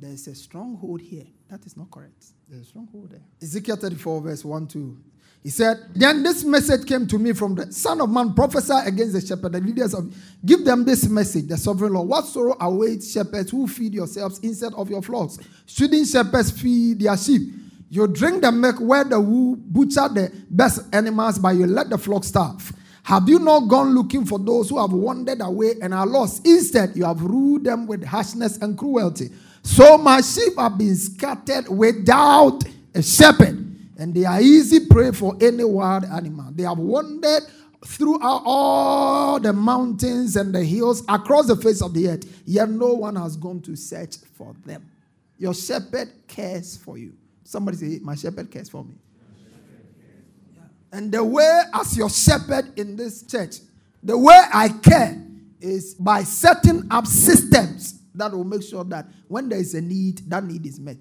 [0.00, 1.26] There's a stronghold here.
[1.48, 2.26] That is not correct.
[2.48, 3.22] There's a stronghold there.
[3.40, 4.98] Ezekiel 34, verse 1 2.
[5.42, 9.12] He said, Then this message came to me from the Son of Man, prophesy against
[9.12, 10.12] the shepherd, the leaders of
[10.44, 12.08] give them this message, the sovereign Lord.
[12.08, 15.38] What sorrow awaits shepherds who feed yourselves instead of your flocks?
[15.66, 17.52] Shouldn't shepherds feed their sheep?
[17.90, 21.96] You drink the milk where the wool, butcher the best animals, but you let the
[21.96, 22.72] flock starve.
[23.04, 26.46] Have you not gone looking for those who have wandered away and are lost?
[26.46, 29.30] Instead, you have ruled them with harshness and cruelty.
[29.62, 32.62] So my sheep have been scattered without
[32.94, 33.67] a shepherd
[33.98, 36.52] and they are easy prey for any wild animal.
[36.52, 37.42] They have wandered
[37.84, 42.94] throughout all the mountains and the hills across the face of the earth, yet no
[42.94, 44.88] one has gone to search for them.
[45.36, 47.12] Your shepherd cares for you.
[47.44, 48.94] Somebody say, My shepherd cares for me.
[50.92, 53.56] And the way, as your shepherd in this church,
[54.02, 55.22] the way I care
[55.60, 60.18] is by setting up systems that will make sure that when there is a need,
[60.30, 60.98] that need is met.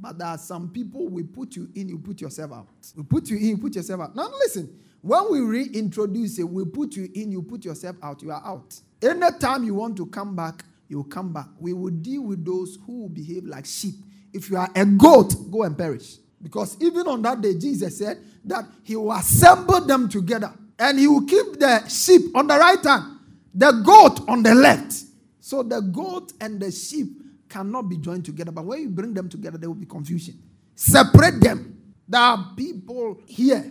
[0.00, 2.68] But there are some people we put you in, you put yourself out.
[2.96, 4.14] We put you in, you put yourself out.
[4.16, 4.68] Now listen,
[5.00, 8.74] When we reintroduce it, we put you in, you put yourself out, you are out.
[9.00, 11.46] Anytime you want to come back, you will come back.
[11.60, 13.94] We will deal with those who behave like sheep.
[14.32, 16.16] If you are a goat, go and perish.
[16.42, 21.06] Because even on that day, Jesus said that he will assemble them together and he
[21.06, 23.18] will keep the sheep on the right hand,
[23.54, 24.94] the goat on the left.
[25.40, 28.52] So the goat and the sheep cannot be joined together.
[28.52, 30.40] But when you bring them together, there will be confusion.
[30.74, 31.76] Separate them.
[32.06, 33.70] There are people here.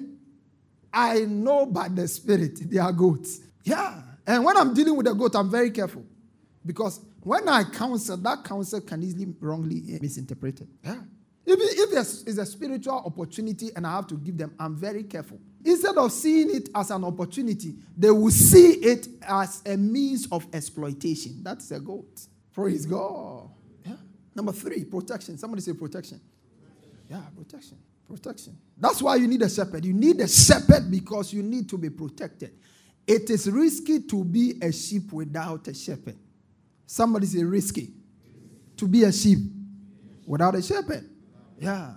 [0.93, 3.39] I know by the spirit they are goats.
[3.63, 4.01] Yeah.
[4.25, 6.03] And when I'm dealing with a goat, I'm very careful.
[6.65, 10.67] Because when I counsel, that counsel can easily wrongly eh, misinterpreted.
[10.83, 10.97] Yeah.
[11.45, 15.39] If, if there's a spiritual opportunity and I have to give them, I'm very careful.
[15.63, 20.45] Instead of seeing it as an opportunity, they will see it as a means of
[20.53, 21.39] exploitation.
[21.43, 22.19] That's a goat.
[22.53, 23.49] Praise God.
[24.38, 25.36] Number three, protection.
[25.36, 26.21] Somebody say protection.
[27.10, 27.76] Yeah, protection.
[28.08, 28.56] Protection.
[28.78, 29.84] That's why you need a shepherd.
[29.84, 32.52] You need a shepherd because you need to be protected.
[33.08, 36.17] It is risky to be a sheep without a shepherd.
[36.86, 37.93] Somebody say risky.
[38.78, 39.39] To be a sheep
[40.28, 41.10] without a shepherd.
[41.60, 41.93] Yeah.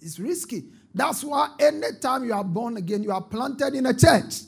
[0.00, 0.66] It's risky.
[0.94, 4.42] That's why anytime you are born again, you are planted in a church.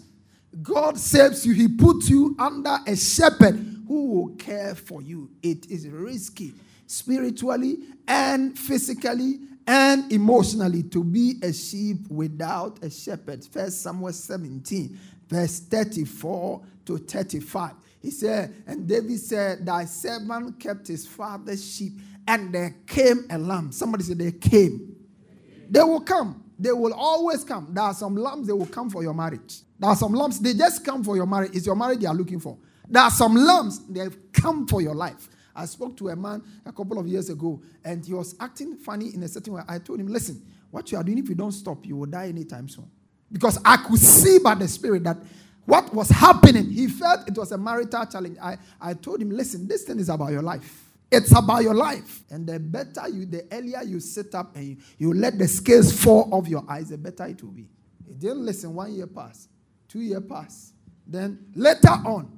[0.62, 3.56] God saves you, He puts you under a shepherd
[3.88, 5.30] who will care for you.
[5.42, 6.54] It is risky
[6.88, 13.44] spiritually and physically and emotionally to be a sheep without a shepherd.
[13.44, 14.98] First Samuel 17,
[15.28, 17.72] verse 34 to 35.
[18.00, 21.92] He said, and David said, Thy servant kept his father's sheep,
[22.26, 23.70] and there came a lamb.
[23.70, 24.96] Somebody said, They came.
[25.68, 26.42] They will come.
[26.58, 27.68] They will always come.
[27.72, 29.60] There are some lambs, they will come for your marriage.
[29.78, 31.54] There are some lambs, they just come for your marriage.
[31.54, 32.56] It's your marriage they are looking for.
[32.88, 35.28] There are some lambs, they have come for your life.
[35.58, 39.12] I spoke to a man a couple of years ago, and he was acting funny
[39.12, 39.62] in a certain way.
[39.68, 40.40] I told him, Listen,
[40.70, 42.88] what you are doing, if you don't stop, you will die anytime soon.
[43.30, 45.18] Because I could see by the Spirit that
[45.64, 48.38] what was happening, he felt it was a marital challenge.
[48.40, 50.84] I, I told him, Listen, this thing is about your life.
[51.10, 52.22] It's about your life.
[52.30, 55.90] And the better you, the earlier you sit up and you, you let the scales
[55.92, 57.68] fall off your eyes, the better it will be.
[58.06, 58.74] He didn't listen.
[58.74, 59.48] One year passed,
[59.88, 60.74] two year passed.
[61.04, 62.30] Then later on,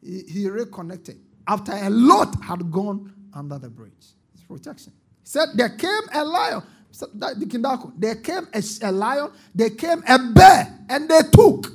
[0.00, 3.92] he, he reconnected after a lot had gone under the bridge.
[4.34, 4.92] It's protection.
[5.22, 6.62] He said, There came a lion.
[7.96, 11.72] There came a, a lion, there came a bear, and they took.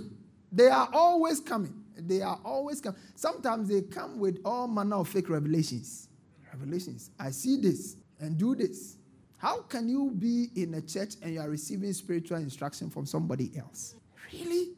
[0.51, 1.73] They are always coming.
[1.97, 2.99] They are always coming.
[3.15, 6.07] Sometimes they come with all manner of fake revelations.
[6.53, 7.11] Revelations.
[7.19, 8.95] I see this and do this.
[9.37, 13.51] How can you be in a church and you are receiving spiritual instruction from somebody
[13.57, 13.95] else?
[14.33, 14.69] Really?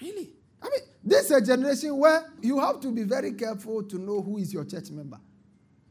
[0.00, 0.30] Really?
[1.08, 4.52] This is a generation where you have to be very careful to know who is
[4.52, 5.18] your church member.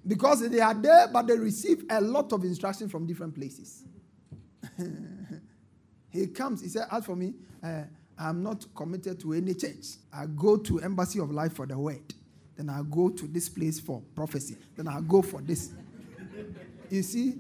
[0.06, 3.84] Because they are there, but they receive a lot of instruction from different places.
[6.10, 7.82] he comes, he said, As for me, uh,
[8.18, 9.86] I'm not committed to any church.
[10.14, 12.14] I go to Embassy of Life for the word.
[12.56, 14.56] Then I go to this place for prophecy.
[14.76, 15.72] Then I go for this.
[16.90, 17.34] You see,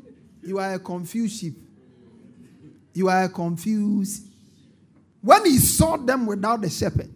[0.43, 1.55] you are a confused sheep.
[2.93, 4.27] You are confused.
[5.21, 7.09] When he saw them without the shepherd,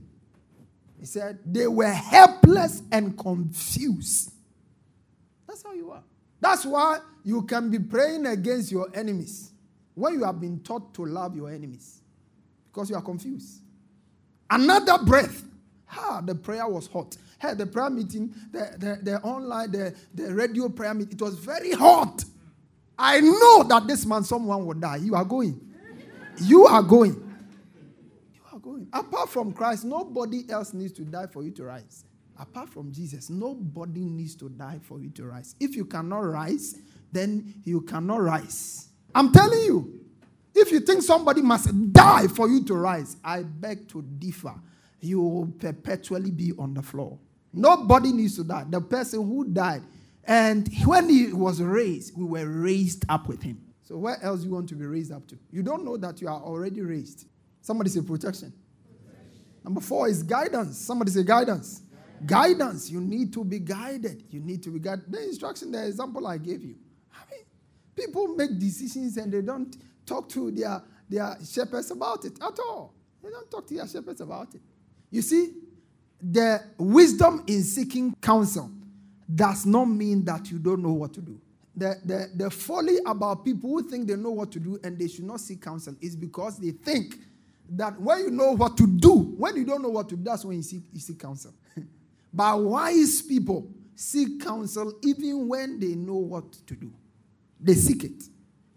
[1.01, 4.31] he said they were helpless and confused.
[5.45, 6.03] That's how you are.
[6.39, 9.51] That's why you can be praying against your enemies
[9.95, 11.99] when you have been taught to love your enemies
[12.71, 13.59] because you are confused.
[14.49, 15.43] Another breath.
[15.91, 20.31] Ah, the prayer was hot had the prayer meeting, the, the, the online, the, the
[20.33, 22.23] radio prayer meeting, it was very hot.
[22.99, 24.97] I know that this man, someone will die.
[24.97, 25.59] You are going.
[26.37, 27.30] You are going.
[28.61, 28.87] Going.
[28.93, 32.05] Apart from Christ, nobody else needs to die for you to rise.
[32.39, 35.55] Apart from Jesus, nobody needs to die for you to rise.
[35.59, 36.77] If you cannot rise,
[37.11, 38.89] then you cannot rise.
[39.13, 39.99] I'm telling you,
[40.55, 44.55] if you think somebody must die for you to rise, I beg to differ.
[44.99, 47.17] You will perpetually be on the floor.
[47.53, 48.65] Nobody needs to die.
[48.69, 49.81] The person who died,
[50.23, 53.61] and when he was raised, we were raised up with him.
[53.83, 55.37] So where else you want to be raised up to?
[55.51, 57.25] You don't know that you are already raised.
[57.61, 58.51] Somebody say protection.
[59.05, 59.45] protection.
[59.63, 60.77] Number four is guidance.
[60.77, 61.81] Somebody say guidance.
[62.25, 62.57] guidance.
[62.57, 62.89] Guidance.
[62.91, 64.23] You need to be guided.
[64.29, 65.11] You need to be guided.
[65.11, 66.75] The instruction, the example I gave you.
[67.13, 67.43] I mean,
[67.95, 72.93] people make decisions and they don't talk to their, their shepherds about it at all.
[73.23, 74.61] They don't talk to their shepherds about it.
[75.11, 75.53] You see,
[76.21, 78.71] the wisdom in seeking counsel
[79.33, 81.39] does not mean that you don't know what to do.
[81.75, 85.07] The, the, the folly about people who think they know what to do and they
[85.07, 87.15] should not seek counsel is because they think
[87.71, 90.43] that when you know what to do, when you don't know what to do, that's
[90.43, 91.53] when you seek, you seek counsel.
[92.33, 96.91] but wise people seek counsel even when they know what to do.
[97.59, 98.23] They seek it.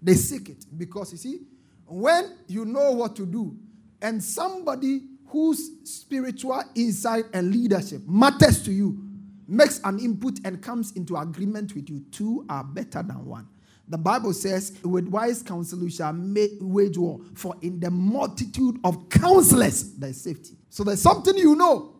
[0.01, 1.41] They seek it because you see,
[1.87, 3.57] when you know what to do
[4.01, 9.03] and somebody whose spiritual insight and leadership matters to you
[9.49, 13.49] makes an input and comes into agreement with you, two are better than one.
[13.89, 18.79] The Bible says, with wise counsel you shall make wage war, for in the multitude
[18.83, 20.57] of counselors there is safety.
[20.71, 21.97] So there's something you know.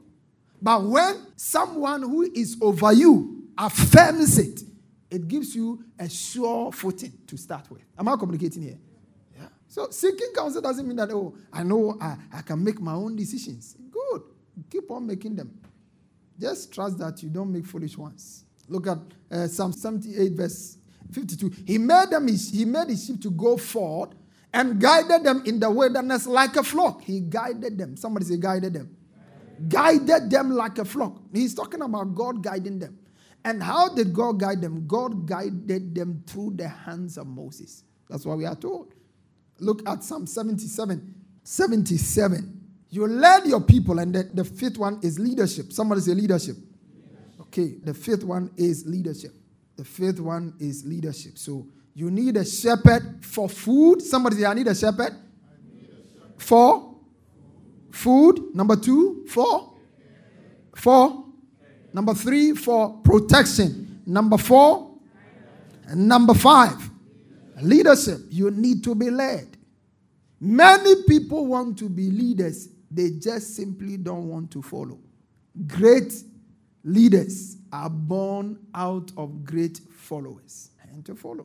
[0.63, 4.63] But when someone who is over you affirms it,
[5.11, 7.83] it gives you a sure footing to start with.
[7.99, 8.79] Am I communicating here?
[9.37, 9.49] Yeah.
[9.69, 13.15] So seeking counsel doesn't mean that, oh, I know I, I can make my own
[13.15, 13.77] decisions.
[13.91, 14.23] Good.
[14.71, 15.57] Keep on making them.
[16.41, 18.45] Just trust that you don't make foolish ones.
[18.69, 18.99] Look at
[19.31, 20.79] uh, Psalm 78, verse
[21.15, 21.53] 52.
[21.67, 24.11] He made them, he made his sheep to go forward
[24.53, 27.03] and guided them in the wilderness like a flock.
[27.03, 27.97] He guided them.
[27.97, 28.97] Somebody say, guided them.
[29.69, 31.21] Guided them like a flock.
[31.33, 32.99] He's talking about God guiding them.
[33.45, 34.87] And how did God guide them?
[34.87, 37.85] God guided them through the hands of Moses.
[38.09, 38.95] That's what we are told.
[39.61, 41.15] Look at Psalm 77.
[41.43, 42.61] 77.
[42.91, 45.73] You led your people, and the, the fifth one is leadership.
[45.73, 46.57] Somebody say leadership.
[47.41, 49.33] Okay, the fifth one is leadership.
[49.77, 51.39] The fifth one is leadership.
[51.39, 54.03] So you need a shepherd for food.
[54.03, 55.15] Somebody say, I need a shepherd.
[55.73, 56.33] Need a shepherd.
[56.39, 56.95] For
[57.91, 58.55] food.
[58.55, 59.75] Number two, for.
[60.77, 61.25] For.
[61.93, 64.03] Number three, for protection.
[64.07, 64.91] Number four.
[65.87, 66.91] And number five,
[67.61, 68.21] leadership.
[68.31, 69.57] You need to be led.
[70.41, 74.99] Many people want to be leaders they just simply don't want to follow.
[75.67, 76.13] Great
[76.85, 81.45] leaders are born out of great followers and to follow.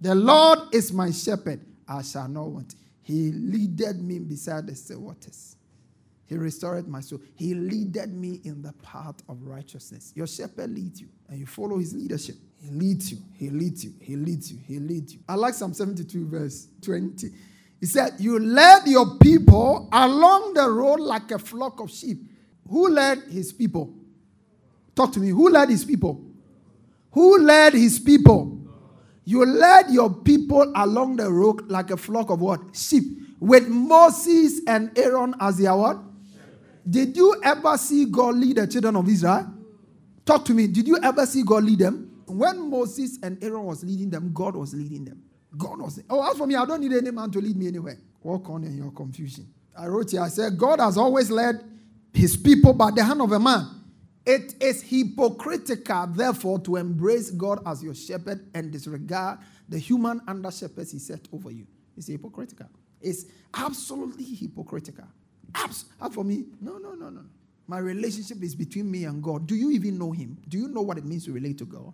[0.00, 2.74] The Lord is my shepherd, I shall not want.
[3.02, 5.56] He leaded me beside the still waters.
[6.26, 7.20] He restored my soul.
[7.36, 10.12] He leaded me in the path of righteousness.
[10.16, 12.34] Your shepherd leads you, and you follow his leadership.
[12.56, 15.20] He leads you, he leads you, he leads you, he leads you.
[15.28, 17.28] I like Psalm 72, verse 20.
[17.78, 22.18] He said, You led your people along the road like a flock of sheep.
[22.68, 23.94] Who led his people?
[24.94, 25.28] Talk to me.
[25.30, 26.24] Who led his people?
[27.12, 28.60] Who led his people?
[29.24, 32.60] You led your people along the road like a flock of what?
[32.74, 33.04] Sheep.
[33.40, 35.98] With Moses and Aaron as their what?
[36.88, 39.52] Did you ever see God lead the children of Israel?
[40.24, 40.66] Talk to me.
[40.66, 42.10] Did you ever see God lead them?
[42.26, 45.22] When Moses and Aaron was leading them, God was leading them.
[45.56, 47.98] God was Oh, as for me, I don't need any man to lead me anywhere.
[48.22, 49.46] Walk on in your confusion.
[49.76, 51.62] I wrote here, I said, God has always led
[52.12, 53.68] his people by the hand of a man.
[54.26, 60.50] It is hypocritical, therefore, to embrace God as your shepherd and disregard the human under
[60.50, 61.66] shepherds he set over you.
[61.96, 62.68] It's hypocritical.
[63.00, 65.06] It's absolutely hypocritical.
[65.54, 67.22] Abs- for me, no, no, no, no.
[67.66, 69.46] My relationship is between me and God.
[69.46, 70.38] Do you even know him?
[70.48, 71.92] Do you know what it means to relate to God?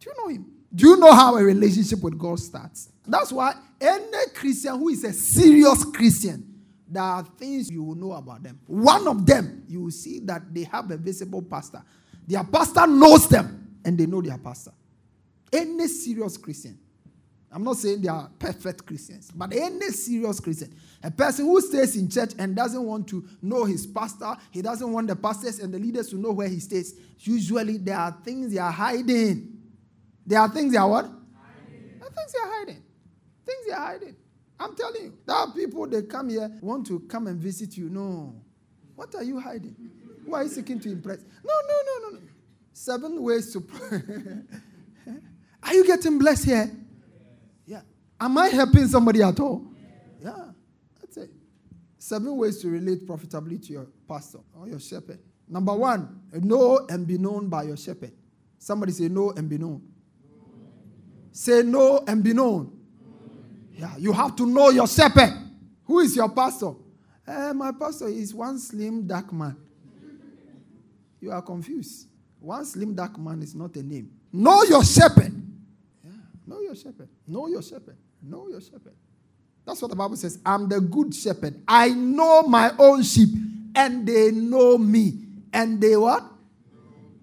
[0.00, 0.46] Do you know him?
[0.74, 2.90] Do you know how a relationship with God starts?
[3.06, 6.51] That's why any Christian who is a serious Christian,
[6.92, 8.60] there are things you will know about them.
[8.66, 11.82] One of them, you will see that they have a visible pastor.
[12.26, 14.72] Their pastor knows them and they know their pastor.
[15.52, 16.78] Any serious Christian,
[17.50, 21.96] I'm not saying they are perfect Christians, but any serious Christian, a person who stays
[21.96, 25.72] in church and doesn't want to know his pastor, he doesn't want the pastors and
[25.72, 29.48] the leaders to know where he stays, usually there are things they are hiding.
[30.26, 31.04] There are things they are what?
[31.04, 31.98] Hiding.
[31.98, 32.82] There are things they are hiding.
[33.44, 34.16] Things they are hiding.
[34.58, 37.88] I'm telling you, there are people they come here want to come and visit you.
[37.88, 38.34] No.
[38.94, 39.74] What are you hiding?
[40.24, 41.18] Who are you seeking to impress?
[41.44, 42.22] No, no, no, no, no.
[42.72, 44.02] Seven ways to pray.
[45.62, 46.70] are you getting blessed here?
[47.66, 47.82] Yeah.
[48.20, 49.66] Am I helping somebody at all?
[50.20, 50.52] Yeah.
[51.00, 51.30] That's it.
[51.98, 55.18] Seven ways to relate profitably to your pastor or your shepherd.
[55.48, 58.12] Number one, know and be known by your shepherd.
[58.58, 59.82] Somebody say, know and be known.
[61.32, 62.81] Say no and be known.
[63.76, 65.32] Yeah, you have to know your shepherd.
[65.84, 66.72] Who is your pastor?
[67.26, 69.56] Uh, my pastor is one slim dark man.
[71.20, 72.08] You are confused.
[72.40, 74.10] One slim dark man is not a name.
[74.32, 75.32] Know your shepherd.
[76.04, 76.10] Yeah,
[76.46, 77.08] know your shepherd.
[77.26, 77.96] Know your shepherd.
[78.22, 78.94] Know your shepherd.
[79.64, 80.38] That's what the Bible says.
[80.44, 81.62] I'm the good shepherd.
[81.68, 83.28] I know my own sheep,
[83.74, 85.18] and they know me.
[85.52, 86.24] And they what?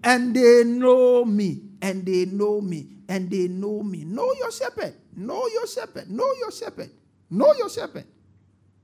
[0.02, 1.62] And they know me.
[1.82, 4.04] And they know me and they know me.
[4.04, 4.94] Know your shepherd.
[5.16, 6.10] Know your shepherd.
[6.10, 6.90] Know your shepherd.
[7.30, 8.04] Know your shepherd.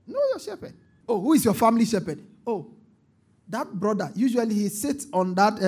[0.05, 0.73] Know your shepherd.
[1.07, 2.21] Oh, who is your family shepherd?
[2.45, 2.71] Oh,
[3.49, 4.11] that brother.
[4.15, 5.61] Usually he sits on that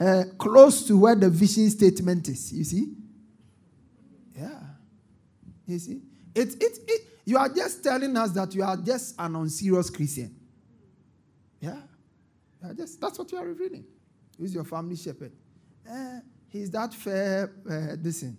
[0.00, 2.52] uh, uh, close to where the vision statement is.
[2.52, 2.94] You see?
[4.36, 4.60] Yeah.
[5.66, 6.02] You see?
[6.34, 10.34] It, it, it, you are just telling us that you are just an unserious Christian.
[11.60, 11.76] Yeah.
[12.76, 13.84] just, that's what you are revealing.
[14.38, 15.32] Who's your family shepherd?
[15.88, 18.36] Uh, he's that fair, uh, listen,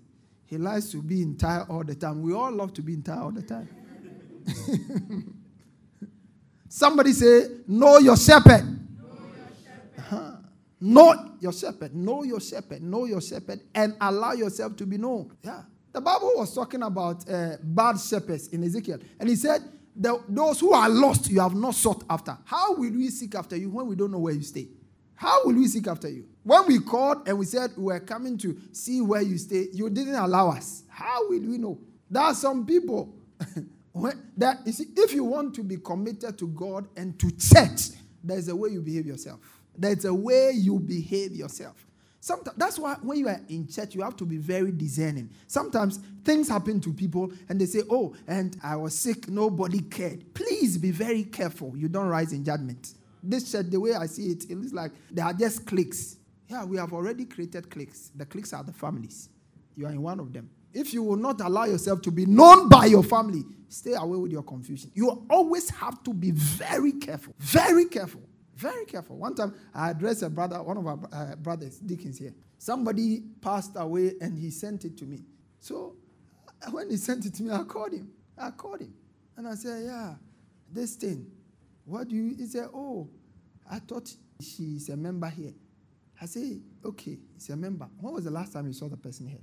[0.51, 2.21] he likes to be in tie all the time.
[2.21, 3.69] We all love to be in tie all the time.
[6.67, 8.79] Somebody say, Know your shepherd.
[9.97, 10.31] Uh-huh.
[10.81, 11.95] Know your shepherd.
[11.95, 12.83] Know your shepherd.
[12.83, 15.31] Know your shepherd and allow yourself to be known.
[15.41, 15.61] Yeah.
[15.93, 18.99] The Bible was talking about uh, bad shepherds in Ezekiel.
[19.21, 19.61] And he said,
[19.95, 22.37] Those who are lost, you have not sought after.
[22.43, 24.67] How will we seek after you when we don't know where you stay?
[25.15, 26.27] How will we seek after you?
[26.43, 29.89] When we called and we said we were coming to see where you stay, you
[29.89, 30.83] didn't allow us.
[30.89, 31.79] How will we know?
[32.09, 33.13] There are some people
[34.37, 38.47] that you see, if you want to be committed to God and to church, there's
[38.47, 39.39] a way you behave yourself.
[39.77, 41.85] There's a way you behave yourself.
[42.19, 45.29] Sometimes that's why when you are in church, you have to be very discerning.
[45.47, 50.33] Sometimes things happen to people and they say, Oh, and I was sick, nobody cared.
[50.35, 51.75] Please be very careful.
[51.75, 52.93] You don't rise in judgment.
[53.23, 56.17] This church, the way I see it, it looks like they are just cliques.
[56.51, 58.11] Yeah, we have already created cliques.
[58.13, 59.29] The cliques are the families.
[59.77, 60.49] You are in one of them.
[60.73, 64.33] If you will not allow yourself to be known by your family, stay away with
[64.33, 64.91] your confusion.
[64.93, 67.33] You always have to be very careful.
[67.39, 68.21] Very careful.
[68.53, 69.15] Very careful.
[69.17, 72.33] One time I addressed a brother, one of our uh, brothers, Dickens here.
[72.57, 75.21] Somebody passed away and he sent it to me.
[75.61, 75.95] So
[76.71, 78.11] when he sent it to me, I called him.
[78.37, 78.93] I called him.
[79.37, 80.15] And I said, Yeah,
[80.69, 81.31] this thing.
[81.85, 82.35] What do you?
[82.35, 83.09] He said, Oh,
[83.69, 85.53] I thought she's a member here.
[86.21, 87.87] I say, Okay, he's a member.
[87.99, 89.39] When was the last time you saw the person here?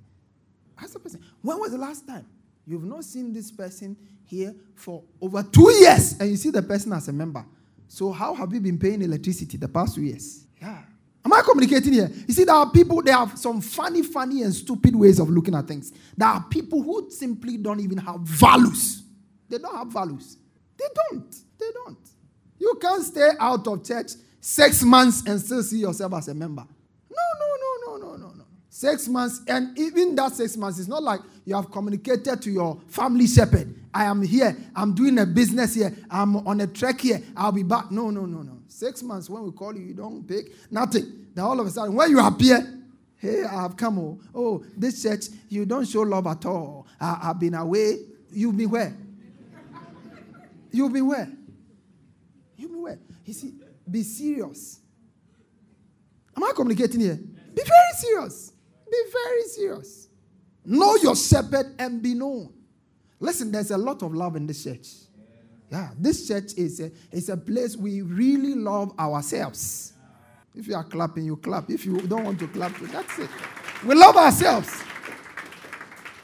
[0.80, 2.24] Ask the person, when was the last time?
[2.66, 6.92] You've not seen this person here for over two years, and you see the person
[6.92, 7.44] as a member.
[7.88, 10.44] So, how have you been paying electricity the past two years?
[10.60, 10.82] Yeah.
[11.24, 12.10] Am I communicating here?
[12.26, 15.54] You see, there are people, they have some funny, funny, and stupid ways of looking
[15.54, 15.92] at things.
[16.16, 19.02] There are people who simply don't even have values.
[19.48, 20.36] They don't have values.
[20.76, 21.34] They don't.
[21.58, 21.98] They don't.
[22.58, 24.12] You can't stay out of church
[24.48, 26.64] six months and still see yourself as a member.
[27.10, 28.44] No, no, no, no, no, no, no.
[28.70, 32.80] Six months, and even that six months, it's not like you have communicated to your
[32.88, 33.74] family shepherd.
[33.92, 34.56] I am here.
[34.74, 35.94] I'm doing a business here.
[36.10, 37.22] I'm on a trek here.
[37.36, 37.90] I'll be back.
[37.90, 38.60] No, no, no, no.
[38.68, 41.26] Six months, when we call you, you don't pick nothing.
[41.34, 42.80] Then all of a sudden, when you appear,
[43.16, 43.98] hey, I have come.
[43.98, 46.86] Oh, oh this church, you don't show love at all.
[46.98, 47.98] I, have been away.
[48.32, 48.96] You've been where?
[50.70, 51.30] You've been where?
[52.56, 52.98] You've been where?
[53.26, 53.52] You see,
[53.90, 54.80] be serious.
[56.36, 57.16] Am I communicating here?
[57.16, 58.52] Be very serious.
[58.90, 60.08] Be very serious.
[60.64, 62.52] Know your shepherd and be known.
[63.20, 64.88] Listen, there's a lot of love in this church.
[65.70, 69.92] Yeah, this church is a, is a place we really love ourselves.
[70.54, 71.70] If you are clapping, you clap.
[71.70, 73.30] If you don't want to clap, that's it.
[73.84, 74.82] We love ourselves.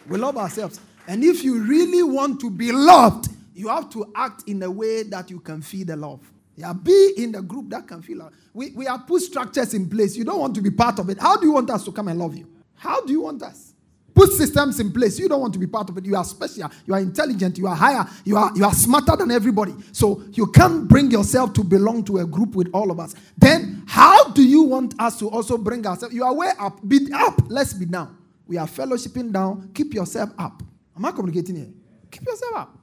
[0.09, 0.81] We love ourselves.
[1.07, 5.03] And if you really want to be loved, you have to act in a way
[5.05, 6.21] that you can feel the love.
[6.57, 8.33] Yeah, be in the group that can feel love.
[8.53, 10.17] We, we have put structures in place.
[10.17, 11.19] You don't want to be part of it.
[11.19, 12.49] How do you want us to come and love you?
[12.75, 13.75] How do you want us?
[14.15, 15.19] Put systems in place.
[15.19, 16.05] You don't want to be part of it.
[16.07, 16.71] You are special.
[16.87, 17.59] You are intelligent.
[17.59, 18.07] You are higher.
[18.25, 19.75] You are, you are smarter than everybody.
[19.91, 23.17] So you can't bring yourself to belong to a group with all of us.
[23.37, 26.15] Then how do you want us to also bring ourselves?
[26.15, 26.87] You are way up.
[26.87, 27.41] Be up.
[27.49, 28.17] Let's be down.
[28.47, 29.71] We are fellowshipping down.
[29.75, 30.63] Keep yourself up.
[30.97, 31.73] Am I communicating here?
[32.13, 32.79] Keep yourself up.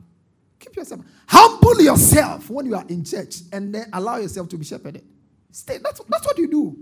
[0.61, 1.01] Keep yourself.
[1.27, 5.03] Humble yourself when you are in church and then allow yourself to be shepherded.
[5.51, 5.79] Stay.
[5.83, 6.77] That's, that's what you do.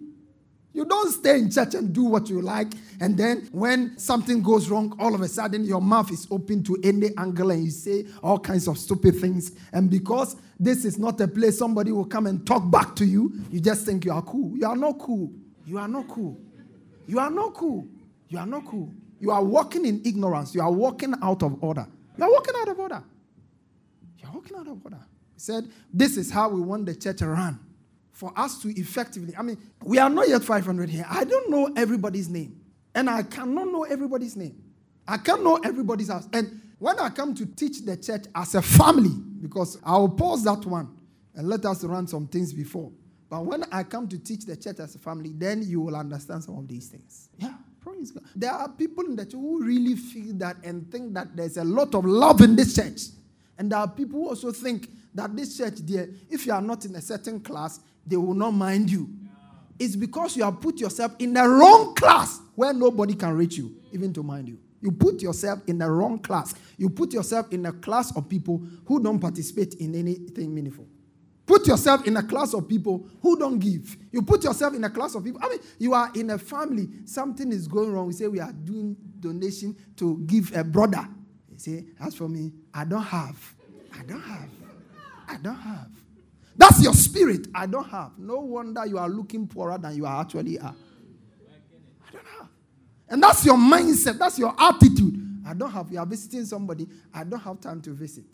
[0.73, 2.67] You don't stay in church and do what you like,
[3.01, 6.77] and then when something goes wrong, all of a sudden your mouth is open to
[6.83, 9.53] any angle and you say all kinds of stupid things.
[9.73, 13.33] And because this is not a place somebody will come and talk back to you,
[13.49, 14.55] you just think you are cool.
[14.55, 15.31] You are not cool.
[15.65, 16.37] You are not cool.
[17.07, 17.87] You are not cool.
[18.27, 18.93] You are not cool.
[19.19, 20.53] You are walking in ignorance.
[20.53, 21.87] You are walking out of order.
[22.17, 23.03] You are walking out of order.
[24.33, 24.99] Walking out of order.
[25.33, 27.59] He said, This is how we want the church to run
[28.11, 29.33] for us to effectively.
[29.37, 31.05] I mean, we are not yet 500 here.
[31.09, 32.59] I don't know everybody's name.
[32.93, 34.61] And I cannot know everybody's name.
[35.07, 36.27] I can't know everybody's house.
[36.33, 40.65] And when I come to teach the church as a family, because I'll pause that
[40.65, 40.97] one
[41.35, 42.91] and let us run some things before.
[43.29, 46.43] But when I come to teach the church as a family, then you will understand
[46.43, 47.29] some of these things.
[47.37, 48.23] Yeah, praise God.
[48.35, 51.63] There are people in the church who really feel that and think that there's a
[51.63, 53.01] lot of love in this church.
[53.59, 56.85] And there are people who also think that this church, there, if you are not
[56.85, 59.09] in a certain class, they will not mind you.
[59.77, 63.75] It's because you have put yourself in the wrong class where nobody can reach you,
[63.91, 64.57] even to mind you.
[64.81, 66.55] You put yourself in the wrong class.
[66.77, 70.87] You put yourself in a class of people who don't participate in anything meaningful.
[71.45, 73.97] Put yourself in a class of people who don't give.
[74.11, 75.41] You put yourself in a class of people.
[75.43, 78.07] I mean, you are in a family, something is going wrong.
[78.07, 81.07] We say we are doing donation to give a brother.
[81.59, 83.55] Say, as for me, I don't have.
[83.93, 84.49] I don't have.
[85.27, 85.89] I don't have.
[86.55, 87.47] That's your spirit.
[87.53, 88.17] I don't have.
[88.17, 90.73] No wonder you are looking poorer than you are actually are.
[92.07, 92.47] I don't have.
[93.09, 94.17] And that's your mindset.
[94.17, 95.21] That's your attitude.
[95.45, 95.91] I don't have.
[95.91, 96.87] You are visiting somebody.
[97.13, 98.25] I don't have time to visit.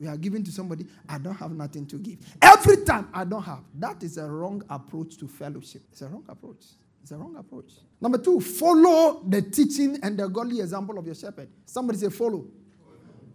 [0.00, 2.18] we are giving to somebody, I don't have nothing to give.
[2.40, 3.60] Every time I don't have.
[3.74, 5.82] That is a wrong approach to fellowship.
[5.90, 6.64] It's a wrong approach.
[7.02, 7.72] It's a wrong approach.
[8.00, 11.48] Number two, follow the teaching and the godly example of your shepherd.
[11.64, 12.46] Somebody say, follow.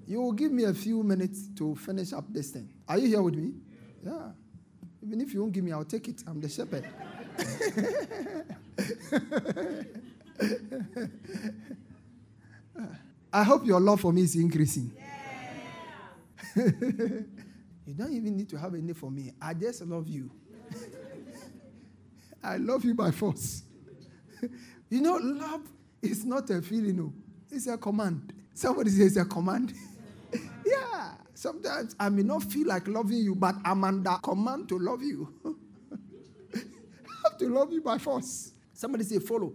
[0.06, 2.70] You will give me a few minutes to finish up this thing.
[2.88, 3.54] Are you here with me?
[4.06, 4.32] Yeah.
[5.02, 6.24] Even if you won't give me, I'll take it.
[6.28, 6.84] I'm the shepherd.
[13.34, 14.92] I hope your love for me is increasing.
[16.56, 19.32] you don't even need to have any for me.
[19.42, 20.30] I just love you.
[22.44, 23.64] I love you by force.
[24.90, 25.62] you know, love
[26.02, 27.14] is not a feeling, no.
[27.50, 28.34] It's a command.
[28.54, 29.74] Somebody says it's a command.
[31.44, 35.28] Sometimes I may not feel like loving you, but I'm under command to love you.
[36.56, 36.60] I
[37.26, 38.54] have to love you by force.
[38.72, 39.52] Somebody say, follow.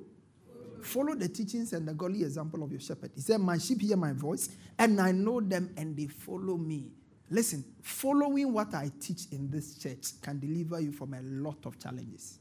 [0.82, 3.12] Follow the teachings and the godly example of your shepherd.
[3.14, 6.92] He said, My sheep hear my voice, and I know them, and they follow me.
[7.30, 11.78] Listen, following what I teach in this church can deliver you from a lot of
[11.78, 12.38] challenges.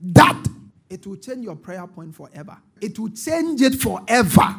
[0.00, 0.42] That
[0.88, 2.56] it will change your prayer point forever.
[2.80, 4.56] It will change it forever.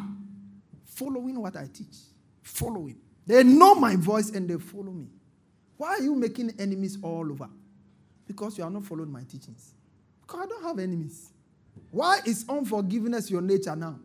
[0.84, 1.96] Following what I teach.
[2.44, 3.00] Following.
[3.26, 5.08] They know my voice and they follow me.
[5.76, 7.48] Why are you making enemies all over?
[8.26, 9.74] Because you are not following my teachings.
[10.22, 11.32] Because I don't have enemies.
[11.90, 13.98] Why is unforgiveness your nature now?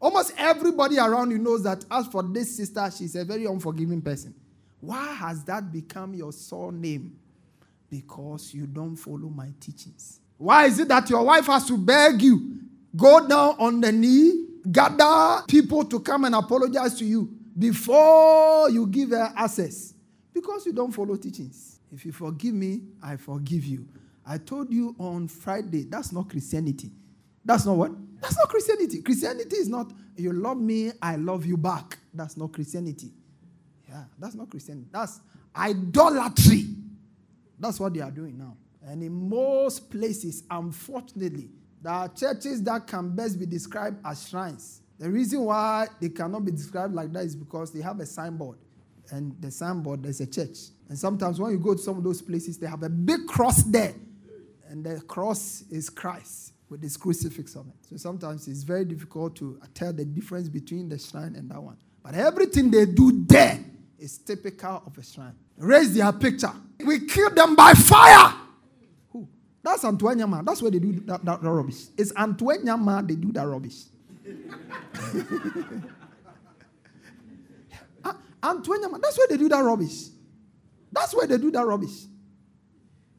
[0.00, 4.34] Almost everybody around you knows that as for this sister, she's a very unforgiving person.
[4.80, 7.16] Why has that become your sore name?
[7.88, 10.20] Because you don't follow my teachings.
[10.38, 12.58] Why is it that your wife has to beg you,
[12.96, 18.86] go down on the knee, gather people to come and apologize to you before you
[18.86, 19.94] give her access?
[20.32, 21.80] Because you don't follow teachings.
[21.92, 23.86] If you forgive me, I forgive you.
[24.24, 26.90] I told you on Friday, that's not Christianity.
[27.44, 27.92] That's not what?
[28.20, 29.02] That's not Christianity.
[29.02, 31.98] Christianity is not, you love me, I love you back.
[32.14, 33.12] That's not Christianity.
[33.88, 34.86] Yeah, that's not Christianity.
[34.92, 35.20] That's
[35.54, 36.66] idolatry.
[37.58, 38.56] That's what they are doing now.
[38.84, 41.50] And in most places, unfortunately,
[41.82, 44.81] there are churches that can best be described as shrines.
[45.02, 48.56] The reason why they cannot be described like that is because they have a signboard.
[49.10, 50.58] And the signboard, there's a church.
[50.88, 53.64] And sometimes when you go to some of those places, they have a big cross
[53.64, 53.94] there.
[54.68, 57.88] And the cross is Christ with this crucifix on it.
[57.90, 61.78] So sometimes it's very difficult to tell the difference between the shrine and that one.
[62.04, 63.58] But everything they do there
[63.98, 65.34] is typical of a shrine.
[65.56, 66.52] Raise their picture.
[66.86, 68.34] We kill them by fire.
[69.10, 69.26] Who?
[69.64, 71.86] That's Antoa That's where they do that, that, rubbish.
[71.98, 73.86] It's Antoa they do that rubbish.
[78.42, 80.08] Antoa that's where they do that rubbish.
[80.90, 82.06] That's where they do that rubbish.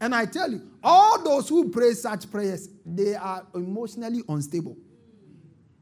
[0.02, 4.76] And I tell you, all those who pray such prayers, they are emotionally unstable.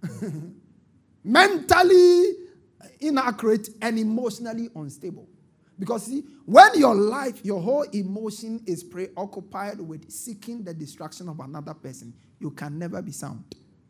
[1.24, 2.26] Mentally
[3.00, 5.28] inaccurate and emotionally unstable.
[5.80, 11.40] Because see, when your life, your whole emotion is preoccupied with seeking the destruction of
[11.40, 13.44] another person, you can never be sound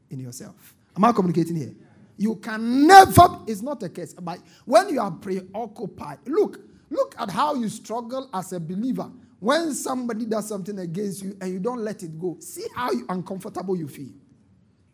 [0.09, 0.75] in yourself.
[0.95, 1.73] Am I communicating here?
[2.21, 6.59] You can never, it's not a case, but when you are preoccupied, look,
[6.91, 9.09] look at how you struggle as a believer
[9.39, 12.37] when somebody does something against you and you don't let it go.
[12.39, 14.11] See how uncomfortable you feel.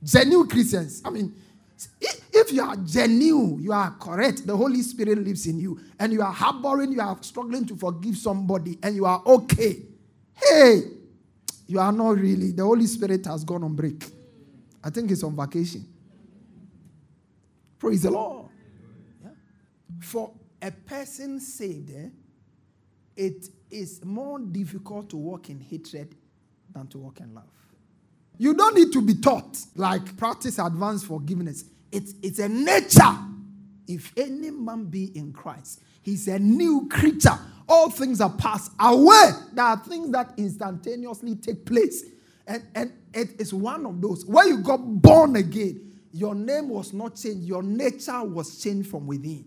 [0.01, 1.35] Genuine Christians, I mean,
[2.31, 6.21] if you are genuine, you are correct, the Holy Spirit lives in you, and you
[6.21, 9.81] are harboring, you are struggling to forgive somebody, and you are okay.
[10.33, 10.83] Hey,
[11.67, 12.53] you are not really.
[12.53, 14.05] The Holy Spirit has gone on break.
[14.81, 15.85] I think it's on vacation.
[17.79, 18.47] Praise the Lord.
[19.23, 19.29] Yeah.
[20.01, 22.09] For a person saved, eh,
[23.15, 26.15] it is more difficult to walk in hatred
[26.73, 27.43] than to walk in love.
[28.37, 31.65] You don't need to be taught, like practice advanced forgiveness.
[31.91, 33.17] It's, it's a nature.
[33.87, 37.37] If any man be in Christ, he's a new creature.
[37.67, 39.31] All things are passed away.
[39.53, 42.03] There are things that instantaneously take place.
[42.45, 44.25] And, and it is one of those.
[44.25, 49.07] When you got born again, your name was not changed, your nature was changed from
[49.07, 49.45] within.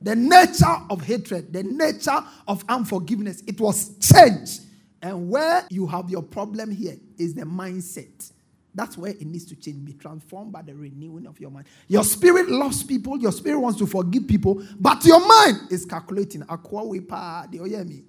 [0.00, 4.62] The nature of hatred, the nature of unforgiveness, it was changed.
[5.00, 8.32] And where you have your problem here is the mindset.
[8.74, 11.66] That's where it needs to change, be transformed by the renewing of your mind.
[11.88, 16.42] Your spirit loves people, your spirit wants to forgive people, but your mind is calculating.
[16.42, 18.04] Do you hear me?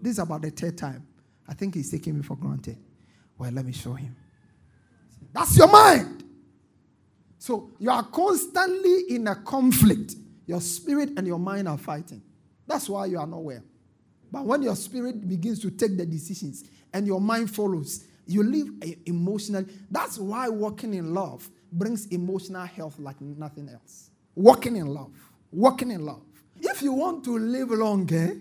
[0.00, 1.06] This is about the third time.
[1.48, 2.76] I think he's taking me for granted.
[3.38, 4.14] Well, let me show him.
[5.32, 6.24] That's your mind.
[7.46, 10.16] So you are constantly in a conflict.
[10.46, 12.20] Your spirit and your mind are fighting.
[12.66, 13.62] That's why you are not well.
[14.32, 18.98] But when your spirit begins to take the decisions and your mind follows, you live
[19.06, 19.66] emotionally.
[19.88, 24.10] That's why walking in love brings emotional health like nothing else.
[24.34, 25.12] Walking in love.
[25.52, 26.24] Walking in love.
[26.60, 28.34] If you want to live long, eh,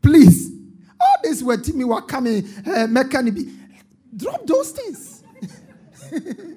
[0.00, 0.50] please,
[0.98, 3.34] all this where Timmy were coming, uh, mechanic,
[4.16, 5.24] drop those things.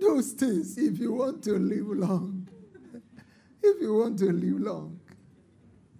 [0.00, 2.48] those things if you want to live long.
[3.62, 5.00] if you want to live long.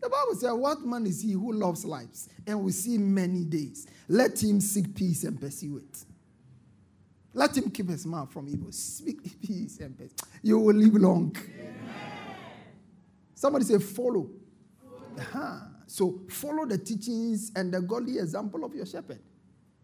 [0.00, 3.86] The Bible says, What man is he who loves lives and will see many days?
[4.08, 6.04] Let him seek peace and pursue it.
[7.32, 8.72] Let him keep his mouth from evil.
[8.72, 10.14] Speak peace and peace.
[10.42, 11.36] You will live long.
[11.58, 11.74] Amen.
[13.34, 14.30] Somebody say, Follow.
[15.18, 15.58] Uh-huh.
[15.86, 19.20] So, follow the teachings and the godly example of your shepherd.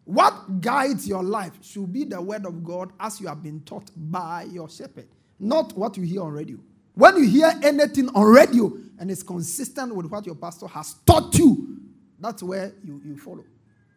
[0.04, 3.90] What guides your life should be the word of God as you have been taught
[3.96, 5.06] by your shepherd,
[5.38, 6.58] not what you hear on radio.
[6.94, 11.34] When you hear anything on radio and it's consistent with what your pastor has taught
[11.38, 11.78] you,
[12.18, 13.44] that's where you, you follow.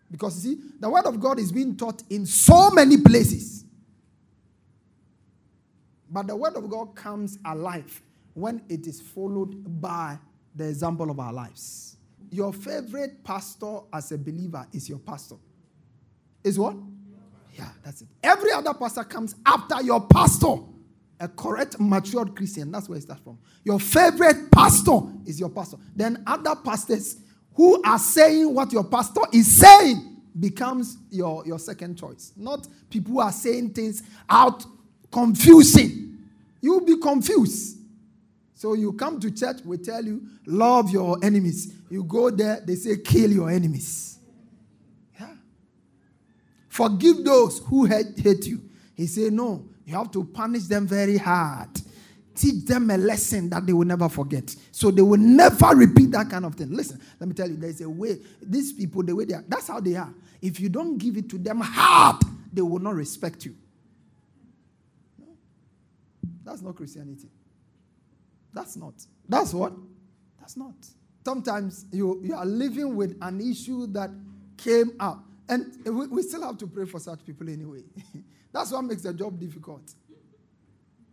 [0.10, 3.66] Because you see, the word of God is being taught in so many places.
[6.10, 8.02] But the word of God comes alive
[8.34, 10.18] when it is followed by
[10.56, 11.98] the example of our lives.
[12.32, 15.36] Your favorite pastor as a believer is your pastor.
[16.46, 16.78] Is what?
[17.58, 18.08] Yeah, that's it.
[18.24, 20.56] Every other pastor comes after your pastor
[21.20, 22.72] a correct, matured Christian.
[22.72, 23.38] That's where it starts from.
[23.64, 25.78] Your favorite pastor is your pastor.
[25.96, 27.18] Then other pastors
[27.54, 32.34] who are saying what your pastor is saying becomes your, your second choice.
[32.36, 34.66] Not people who are saying things out
[35.12, 36.18] confusing.
[36.62, 37.78] You'll be confused.
[38.54, 41.74] So you come to church, we tell you, love your enemies.
[41.90, 44.15] You go there, they say, kill your enemies.
[46.76, 48.62] Forgive those who hate, you.
[48.96, 51.70] He said, no, you have to punish them very hard.
[52.36, 54.54] Teach them a lesson that they will never forget.
[54.74, 56.74] So they will never repeat that kind of thing.
[56.74, 58.18] Listen, let me tell you, there's a way.
[58.42, 60.14] These people, the way they are, that's how they are.
[60.42, 62.22] If you don't give it to them hard,
[62.52, 63.56] they will not respect you.
[66.44, 67.30] That's not Christianity.
[68.54, 68.96] That's not.
[69.30, 69.72] That's what?
[70.42, 70.76] That's not.
[71.24, 74.10] Sometimes you, you are living with an issue that
[74.58, 75.24] came up.
[75.48, 77.84] And we, we still have to pray for such people anyway.
[78.52, 79.94] That's what makes the job difficult.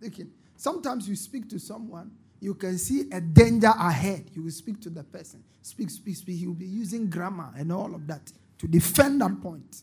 [0.01, 0.31] Thinking.
[0.57, 2.11] Sometimes you speak to someone,
[2.41, 4.31] you can see a danger ahead.
[4.33, 5.43] You will speak to the person.
[5.61, 6.39] Speak, speak, speak.
[6.39, 9.83] He will be using grammar and all of that to defend that point.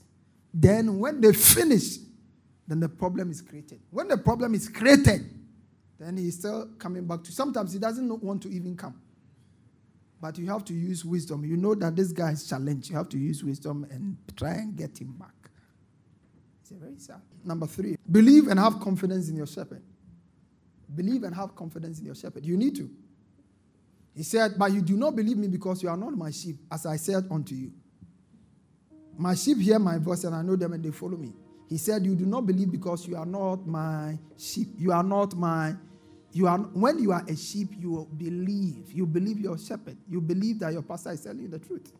[0.53, 1.97] Then, when they finish,
[2.67, 3.79] then the problem is created.
[3.91, 5.29] When the problem is created,
[5.99, 7.31] then he's still coming back to.
[7.31, 8.99] Sometimes he doesn't want to even come.
[10.21, 11.45] But you have to use wisdom.
[11.45, 12.89] You know that this guy is challenged.
[12.89, 15.33] You have to use wisdom and try and get him back.
[16.61, 17.21] It's very sad.
[17.43, 19.81] Number three, believe and have confidence in your shepherd.
[20.93, 22.45] Believe and have confidence in your shepherd.
[22.45, 22.89] You need to.
[24.15, 26.85] He said, But you do not believe me because you are not my sheep, as
[26.85, 27.71] I said unto you.
[29.17, 31.33] My sheep hear my voice, and I know them, and they follow me.
[31.67, 34.69] He said, You do not believe because you are not my sheep.
[34.77, 35.75] You are not my.
[36.31, 38.91] You are when you are a sheep, you believe.
[38.91, 39.97] You believe your shepherd.
[40.07, 41.91] You believe that your pastor is telling you the truth.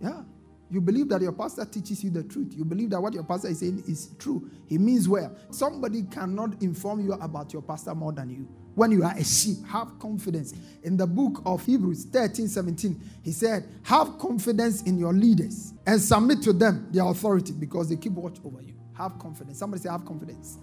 [0.00, 0.22] Yeah.
[0.68, 2.52] You believe that your pastor teaches you the truth.
[2.56, 4.50] You believe that what your pastor is saying is true.
[4.66, 5.36] He means well.
[5.50, 8.48] Somebody cannot inform you about your pastor more than you.
[8.74, 10.54] When you are a sheep, have confidence.
[10.82, 16.00] In the book of Hebrews 13 17, he said, Have confidence in your leaders and
[16.00, 18.74] submit to them their authority because they keep watch over you.
[18.94, 19.58] Have confidence.
[19.58, 20.58] Somebody say, Have confidence.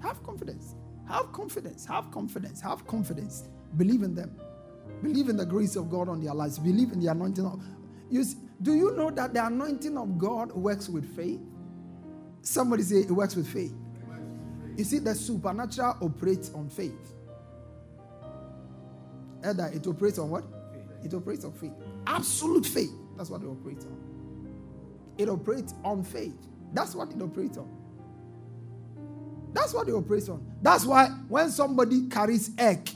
[0.00, 0.74] Have confidence.
[1.08, 1.84] Have confidence.
[1.86, 2.60] Have confidence.
[2.60, 3.44] Have confidence.
[3.76, 4.36] Believe in them.
[5.02, 6.58] Believe in the grace of God on their lives.
[6.58, 7.62] Believe in the anointing of.
[8.10, 11.40] You see, do you know that the anointing of God works with faith?
[12.42, 13.74] Somebody say it works with faith.
[14.76, 17.14] You see, the supernatural operates on faith.
[19.44, 20.44] Either it operates on what?
[21.04, 21.72] It operates on faith.
[22.06, 22.92] Absolute faith.
[23.16, 23.96] That's what it operates on.
[25.18, 26.36] It operates on faith.
[26.72, 27.70] That's what it operates on.
[29.52, 30.44] That's what it operates on.
[30.62, 32.90] That's why when somebody carries egg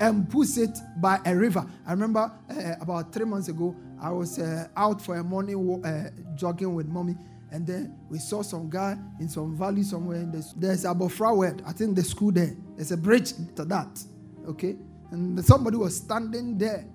[0.00, 4.38] and puts it by a river, I remember uh, about three months ago, I was
[4.38, 7.16] uh, out for a morning uh, jogging with mommy,
[7.52, 10.18] and then we saw some guy in some valley somewhere.
[10.18, 12.56] In the, there's a Word, I think the school there.
[12.76, 14.02] There's a bridge to that,
[14.48, 14.76] okay?
[15.10, 16.86] And somebody was standing there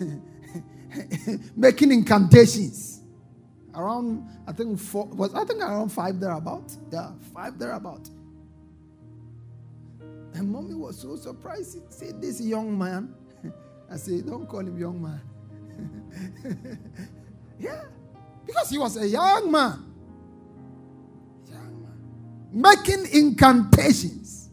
[1.56, 3.02] making incantations
[3.76, 4.28] around.
[4.46, 6.76] I think four was I think around five thereabout.
[6.90, 8.08] Yeah, five thereabout.
[10.34, 11.74] And mommy was so surprised.
[11.74, 13.14] She said, "This young man."
[13.90, 15.20] I said, "Don't call him young man."
[17.60, 17.84] yeah.
[18.46, 19.84] Because he was a young man.
[21.50, 21.98] Young man.
[22.52, 24.50] Making incantations.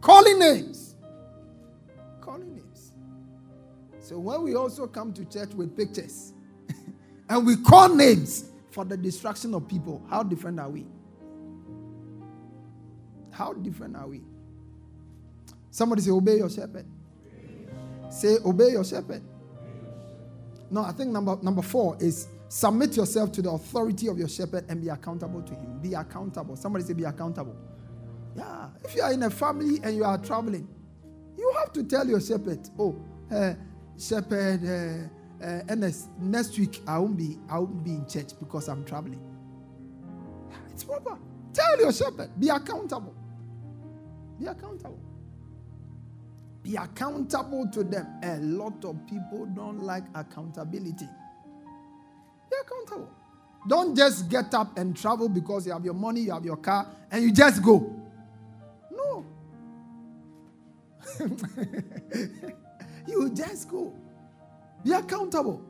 [0.00, 0.96] Calling names.
[2.20, 2.92] Calling names.
[4.00, 6.32] So when we also come to church with pictures
[7.28, 10.86] and we call names for the destruction of people, how different are we?
[13.30, 14.22] How different are we?
[15.70, 16.86] Somebody say, Obey your shepherd.
[18.10, 19.22] Say, obey your shepherd.
[20.70, 24.64] No, I think number number four is submit yourself to the authority of your shepherd
[24.68, 25.78] and be accountable to him.
[25.80, 26.56] Be accountable.
[26.56, 27.56] Somebody say, be accountable.
[28.36, 28.68] Yeah.
[28.84, 30.68] If you are in a family and you are traveling,
[31.38, 32.96] you have to tell your shepherd, oh,
[33.30, 33.54] uh,
[33.98, 35.10] shepherd,
[35.42, 39.20] uh, next, next week I won't be I won't be in church because I'm traveling.
[40.72, 41.18] It's proper.
[41.54, 42.30] Tell your shepherd.
[42.38, 43.14] Be accountable.
[44.38, 45.00] Be accountable.
[46.62, 48.06] Be accountable to them.
[48.22, 51.08] A lot of people don't like accountability.
[52.50, 53.10] Be accountable.
[53.68, 56.86] Don't just get up and travel because you have your money, you have your car,
[57.10, 57.94] and you just go.
[58.90, 59.26] No.
[63.08, 63.94] you just go.
[64.86, 65.60] Be accountable.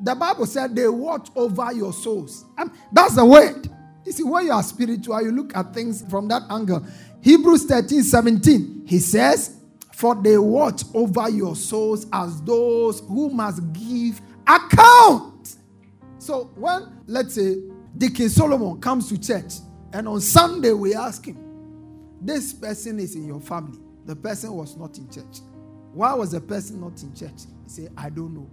[0.00, 2.44] The Bible said they watch over your souls.
[2.56, 3.68] And that's the word.
[4.04, 6.86] You see, when you are spiritual, you look at things from that angle.
[7.20, 9.56] Hebrews 13 17, he says,
[9.92, 15.56] For they watch over your souls as those who must give account.
[16.18, 17.56] So when, let's say,
[17.98, 19.54] Deacon Solomon comes to church,
[19.92, 21.38] and on Sunday we ask him,
[22.20, 23.80] This person is in your family.
[24.04, 25.40] The person was not in church.
[25.92, 27.46] Why was the person not in church?
[27.72, 28.50] Said, I don't know.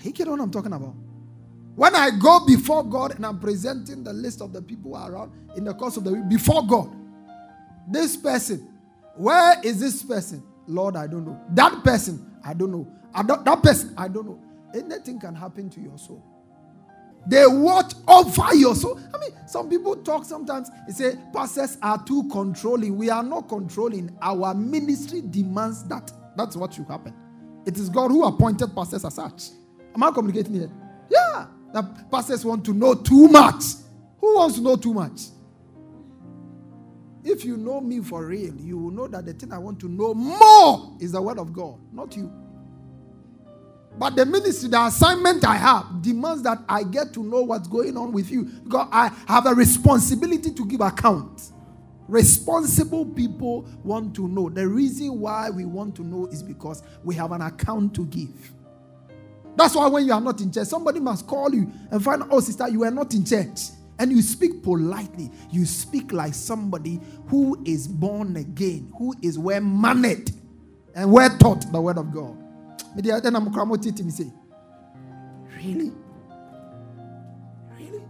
[0.00, 0.94] He get what I'm talking about.
[1.76, 5.64] When I go before God and I'm presenting the list of the people around in
[5.64, 6.90] the course of the week before God,
[7.88, 8.66] this person,
[9.14, 10.42] where is this person?
[10.66, 11.40] Lord, I don't know.
[11.50, 12.88] That person, I don't know.
[13.14, 14.40] I don't, that person, I don't know.
[14.74, 16.24] Anything can happen to your soul.
[17.26, 19.00] They watch over your soul.
[19.12, 22.96] I mean, some people talk sometimes, they say, pastors are too controlling.
[22.96, 24.16] We are not controlling.
[24.22, 26.12] Our ministry demands that.
[26.36, 27.14] That's what should happen.
[27.66, 29.50] It is God who appointed pastors as such.
[29.94, 30.70] Am I communicating here?
[31.10, 31.46] Yeah
[31.76, 33.62] that pastors want to know too much.
[34.20, 35.20] Who wants to know too much?
[37.22, 39.88] If you know me for real, you will know that the thing I want to
[39.88, 42.32] know more is the word of God, not you.
[43.98, 47.96] But the ministry, the assignment I have demands that I get to know what's going
[47.96, 51.52] on with you because I have a responsibility to give account.
[52.08, 54.48] Responsible people want to know.
[54.48, 58.52] The reason why we want to know is because we have an account to give.
[59.56, 62.28] That's why when you are not in church, somebody must call you and find out,
[62.30, 63.60] oh, sister, you are not in church.
[63.98, 65.30] And you speak politely.
[65.50, 70.30] You speak like somebody who is born again, who is well mannered
[70.94, 72.36] and well taught the word of God.
[72.96, 73.02] Me
[75.54, 75.92] Really?
[77.78, 78.02] Really?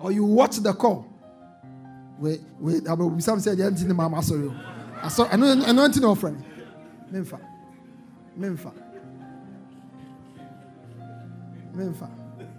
[0.00, 1.04] Or you watch the call.
[2.20, 3.56] Wait, wait, I will some say,
[4.14, 4.36] I saw
[5.02, 6.44] I saw, I know, I know, no friend.
[7.12, 7.40] Memfa.
[8.38, 8.72] Memfa.
[11.74, 12.08] Memfa.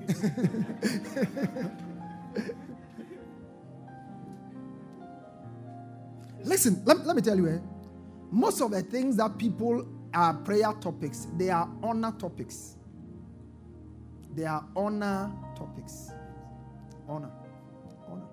[6.44, 7.60] Listen, let, let me tell you, eh?
[8.32, 12.76] Most of the things that people are prayer topics, they are honor topics.
[14.36, 16.12] They are honor topics.
[17.08, 17.32] Honor.
[18.08, 18.28] Honor.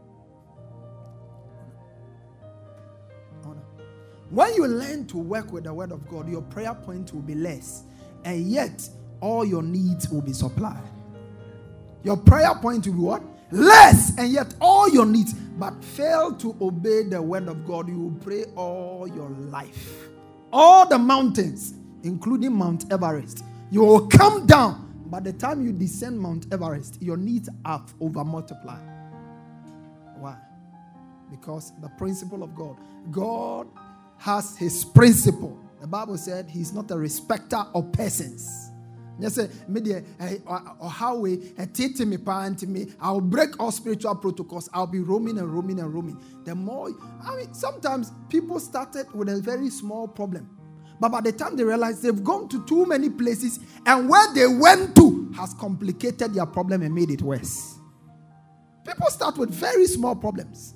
[3.45, 3.63] Honor.
[4.31, 7.35] When you learn to work with the word of God, your prayer point will be
[7.35, 7.85] less.
[8.25, 8.89] And yet,
[9.21, 10.83] all your needs will be supplied.
[12.03, 13.23] Your prayer point will be what?
[13.51, 15.35] Less, and yet all your needs.
[15.35, 20.09] But fail to obey the word of God, you will pray all your life.
[20.53, 24.83] All the mountains, including Mount Everest, you will come down.
[25.07, 28.83] By the time you descend Mount Everest, your needs have over multiplied.
[30.19, 30.37] Why?
[31.31, 32.77] Because the principle of God.
[33.11, 33.69] God
[34.19, 35.59] has his principle.
[35.81, 38.66] The Bible said he's not a respecter of persons.
[39.19, 40.05] Yes, me deɛ
[40.79, 42.87] ɔhaw eh, wei ɛtete eh, me paa me.
[43.01, 44.69] I'll break all spiritual protocols.
[44.75, 46.21] I'll be roaming and roaming and roaming.
[46.45, 46.91] The more
[47.25, 50.51] I mean sometimes people started with a very small problem.
[51.01, 54.47] But by the time they realize they've gone to too many places and where they
[54.47, 57.79] went to has complicated their problem and made it worse.
[58.85, 60.75] People start with very small problems.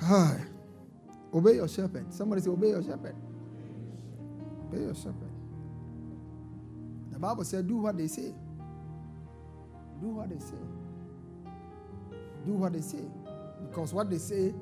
[0.00, 0.40] Hi.
[1.34, 2.12] Obey your shepherd.
[2.12, 3.16] Somebody say, Obey your shepherd.
[4.54, 5.30] Obey your shepherd.
[7.12, 8.34] The Bible said, Do what they say.
[10.00, 10.56] Do what they say.
[12.46, 13.02] Do what they say.
[13.68, 14.54] Because what they say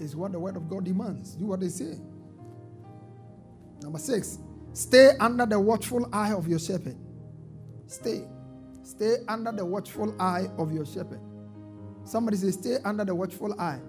[0.00, 1.34] is what the word of God demands.
[1.36, 1.94] Do what they say.
[3.82, 4.38] Number six,
[4.72, 6.96] stay under the watchful eye of your shepherd.
[7.86, 8.24] Stay.
[8.84, 11.20] Stay under the watchful eye of your shepherd.
[12.04, 13.80] Somebody say, Stay under the watchful eye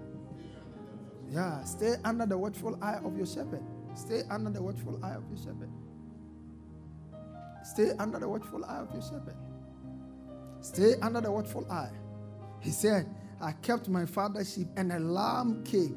[1.32, 3.62] yeah, stay under the watchful eye of your shepherd.
[3.94, 5.70] Stay under the watchful eye of your shepherd.
[7.64, 9.36] Stay under the watchful eye of your shepherd.
[10.60, 11.90] Stay under the watchful eye.
[12.60, 13.06] He said,
[13.40, 15.96] I kept my father's sheep, and a lamb came.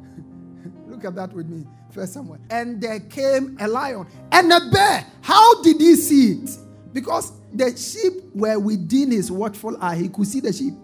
[0.88, 2.38] Look at that with me, first Samuel.
[2.50, 5.06] And there came a lion and a bear.
[5.20, 6.50] How did he see it?
[6.92, 9.96] Because the sheep were within his watchful eye.
[9.96, 10.74] He could see the sheep.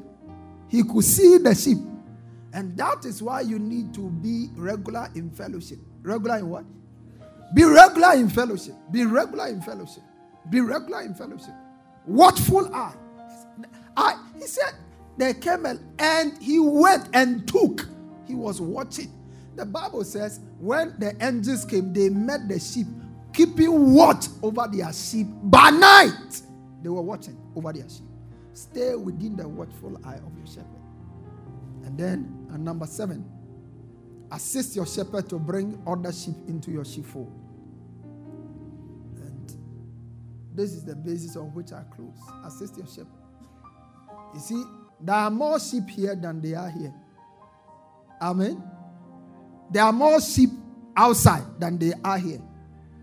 [0.68, 1.78] He could see the sheep.
[2.53, 5.78] And that is why you need to be regular in fellowship.
[6.03, 6.64] Regular in what?
[7.55, 8.74] Be regular in fellowship.
[8.90, 10.03] Be regular in fellowship.
[10.51, 11.55] Be regular in fellowship.
[12.07, 12.94] Watchful eye.
[13.96, 14.72] I, he said,
[15.16, 15.66] there came
[15.98, 17.86] and he went and took.
[18.26, 19.12] He was watching.
[19.57, 22.86] The Bible says, when the angels came, they met the sheep,
[23.32, 26.40] keeping watch over their sheep by night.
[26.82, 28.07] They were watching over their sheep.
[28.55, 30.80] Stay within the watchful eye of your shepherd.
[31.91, 33.28] And then, and number seven,
[34.30, 37.32] assist your shepherd to bring other sheep into your sheepfold.
[39.16, 39.57] And
[40.55, 42.16] this is the basis on which I close.
[42.45, 43.09] Assist your shepherd.
[44.34, 44.62] You see,
[45.01, 46.95] there are more sheep here than they are here.
[48.22, 48.62] Amen.
[49.72, 50.51] There are more sheep
[50.97, 52.41] outside than they are here.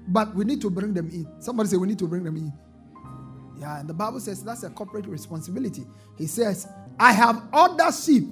[0.07, 1.27] But we need to bring them in.
[1.41, 2.53] Somebody say we need to bring them in.
[3.59, 5.85] Yeah, and the Bible says that's a corporate responsibility.
[6.17, 8.23] He says, I have other sheep.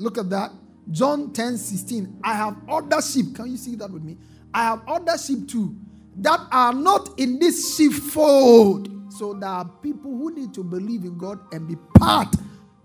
[0.00, 0.50] Look at that.
[0.90, 2.20] John 10 16.
[2.24, 3.36] I have other sheep.
[3.36, 4.16] Can you see that with me?
[4.52, 5.76] I have other sheep too
[6.16, 9.12] that are not in this sheepfold.
[9.12, 12.34] So there are people who need to believe in God and be part.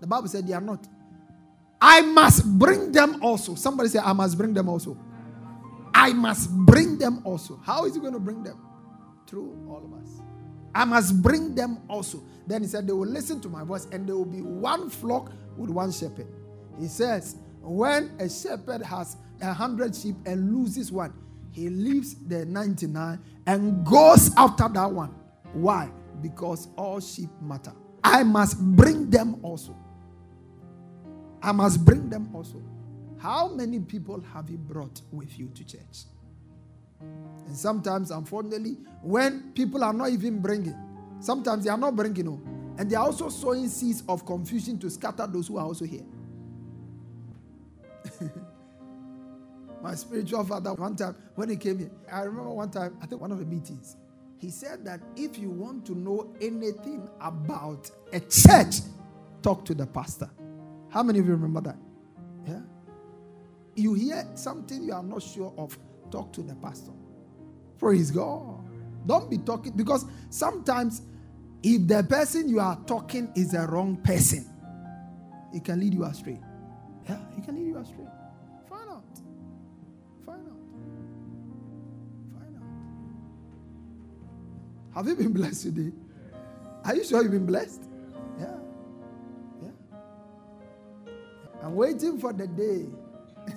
[0.00, 0.86] The Bible said they are not.
[1.80, 3.54] I must bring them also.
[3.54, 4.96] Somebody say, I must bring them also.
[5.94, 7.60] I must bring them also.
[7.64, 8.60] How is he going to bring them?
[9.26, 10.20] Through all of us.
[10.74, 12.22] I must bring them also.
[12.46, 15.32] Then he said, They will listen to my voice, and there will be one flock
[15.56, 16.26] with one shepherd.
[16.78, 21.12] He says, When a shepherd has a hundred sheep and loses one,
[21.50, 25.14] he leaves the 99 and goes after that one.
[25.52, 25.90] Why?
[26.20, 27.72] Because all sheep matter.
[28.04, 29.76] I must bring them also.
[31.42, 32.62] I must bring them also.
[33.18, 36.04] How many people have you brought with you to church?
[37.46, 40.76] And sometimes, unfortunately, when people are not even bringing,
[41.20, 42.40] sometimes they are not bringing, no,
[42.78, 46.04] and they are also sowing seeds of confusion to scatter those who are also here.
[49.82, 53.20] My spiritual father, one time when he came here, I remember one time, I think
[53.20, 53.96] one of the meetings,
[54.38, 58.76] he said that if you want to know anything about a church,
[59.42, 60.30] talk to the pastor.
[60.88, 61.76] How many of you remember that?
[62.46, 62.60] Yeah.
[63.74, 65.78] You hear something you are not sure of,
[66.10, 66.92] talk to the pastor.
[67.78, 68.64] Praise God.
[69.06, 71.02] Don't be talking because sometimes
[71.62, 74.46] if the person you are talking is a wrong person,
[75.54, 76.40] it can lead you astray.
[77.08, 78.06] Yeah, he can lead you astray.
[78.68, 79.04] Find out.
[80.24, 80.58] Find out.
[82.34, 82.62] Find out.
[84.94, 85.92] Have you been blessed today?
[86.84, 87.82] Are you sure you've been blessed?
[88.38, 88.56] Yeah.
[89.62, 89.70] Yeah.
[91.62, 92.86] I'm waiting for the day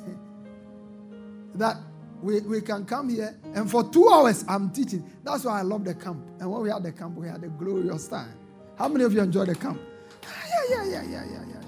[1.55, 1.77] that
[2.21, 5.09] we, we can come here and for two hours I'm teaching.
[5.23, 6.25] That's why I love the camp.
[6.39, 8.33] And when we had the camp, we had a glorious time.
[8.77, 9.79] How many of you enjoy the camp?
[10.23, 11.58] Yeah, yeah, yeah, yeah, yeah, yeah.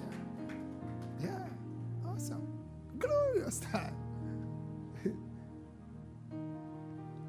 [3.51, 3.95] Glorious time.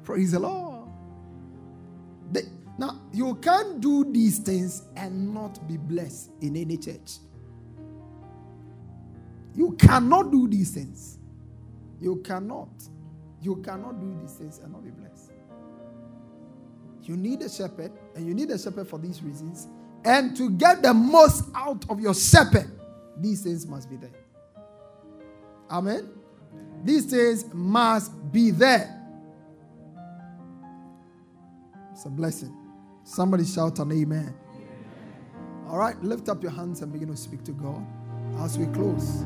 [0.03, 0.89] Praise the Lord.
[2.75, 7.19] Now, you can't do these things and not be blessed in any church.
[9.53, 11.19] You cannot do these things.
[12.01, 12.71] You cannot.
[13.41, 15.31] You cannot do these things and not be blessed.
[17.03, 19.67] You need a shepherd, and you need a shepherd for these reasons.
[20.03, 22.71] And to get the most out of your shepherd,
[23.17, 24.22] these things must be there.
[25.73, 26.07] Amen.
[26.83, 28.95] These things must be there.
[31.91, 32.55] It's a blessing.
[33.03, 34.35] Somebody shout an amen.
[35.67, 37.83] All right, lift up your hands and begin to speak to God
[38.37, 39.25] as we close.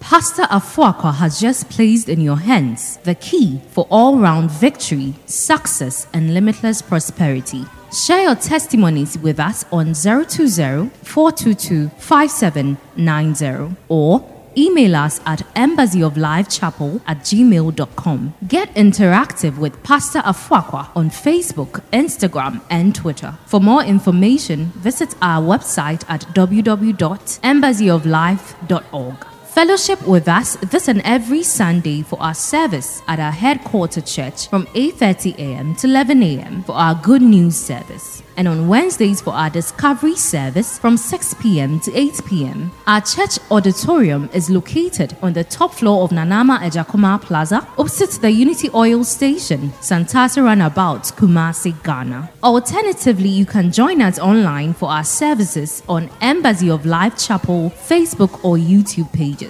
[0.00, 6.06] Pastor Afuakwa has just placed in your hands the key for all round victory, success,
[6.14, 7.66] and limitless prosperity.
[7.92, 14.24] Share your testimonies with us on 020 422 5790 or
[14.56, 18.34] email us at embassyoflifechapel at gmail.com.
[18.46, 23.36] Get interactive with Pastor Afuakwa on Facebook, Instagram, and Twitter.
[23.46, 29.29] For more information, visit our website at www.embassyoflife.org.
[29.60, 34.64] Fellowship with us this and every Sunday for our service at our headquarter church from
[34.68, 35.74] 8:30 a.m.
[35.74, 36.62] to 11 a.m.
[36.62, 38.22] for our good news service.
[38.40, 41.78] and on Wednesdays for our Discovery service from 6 p.m.
[41.80, 42.70] to 8 p.m.
[42.86, 48.30] Our church auditorium is located on the top floor of Nanama Ejakoma Plaza, opposite the
[48.30, 52.30] Unity Oil Station, Santata Runabout, Kumasi, Ghana.
[52.42, 58.42] Alternatively, you can join us online for our services on Embassy of Life Chapel Facebook
[58.42, 59.49] or YouTube pages.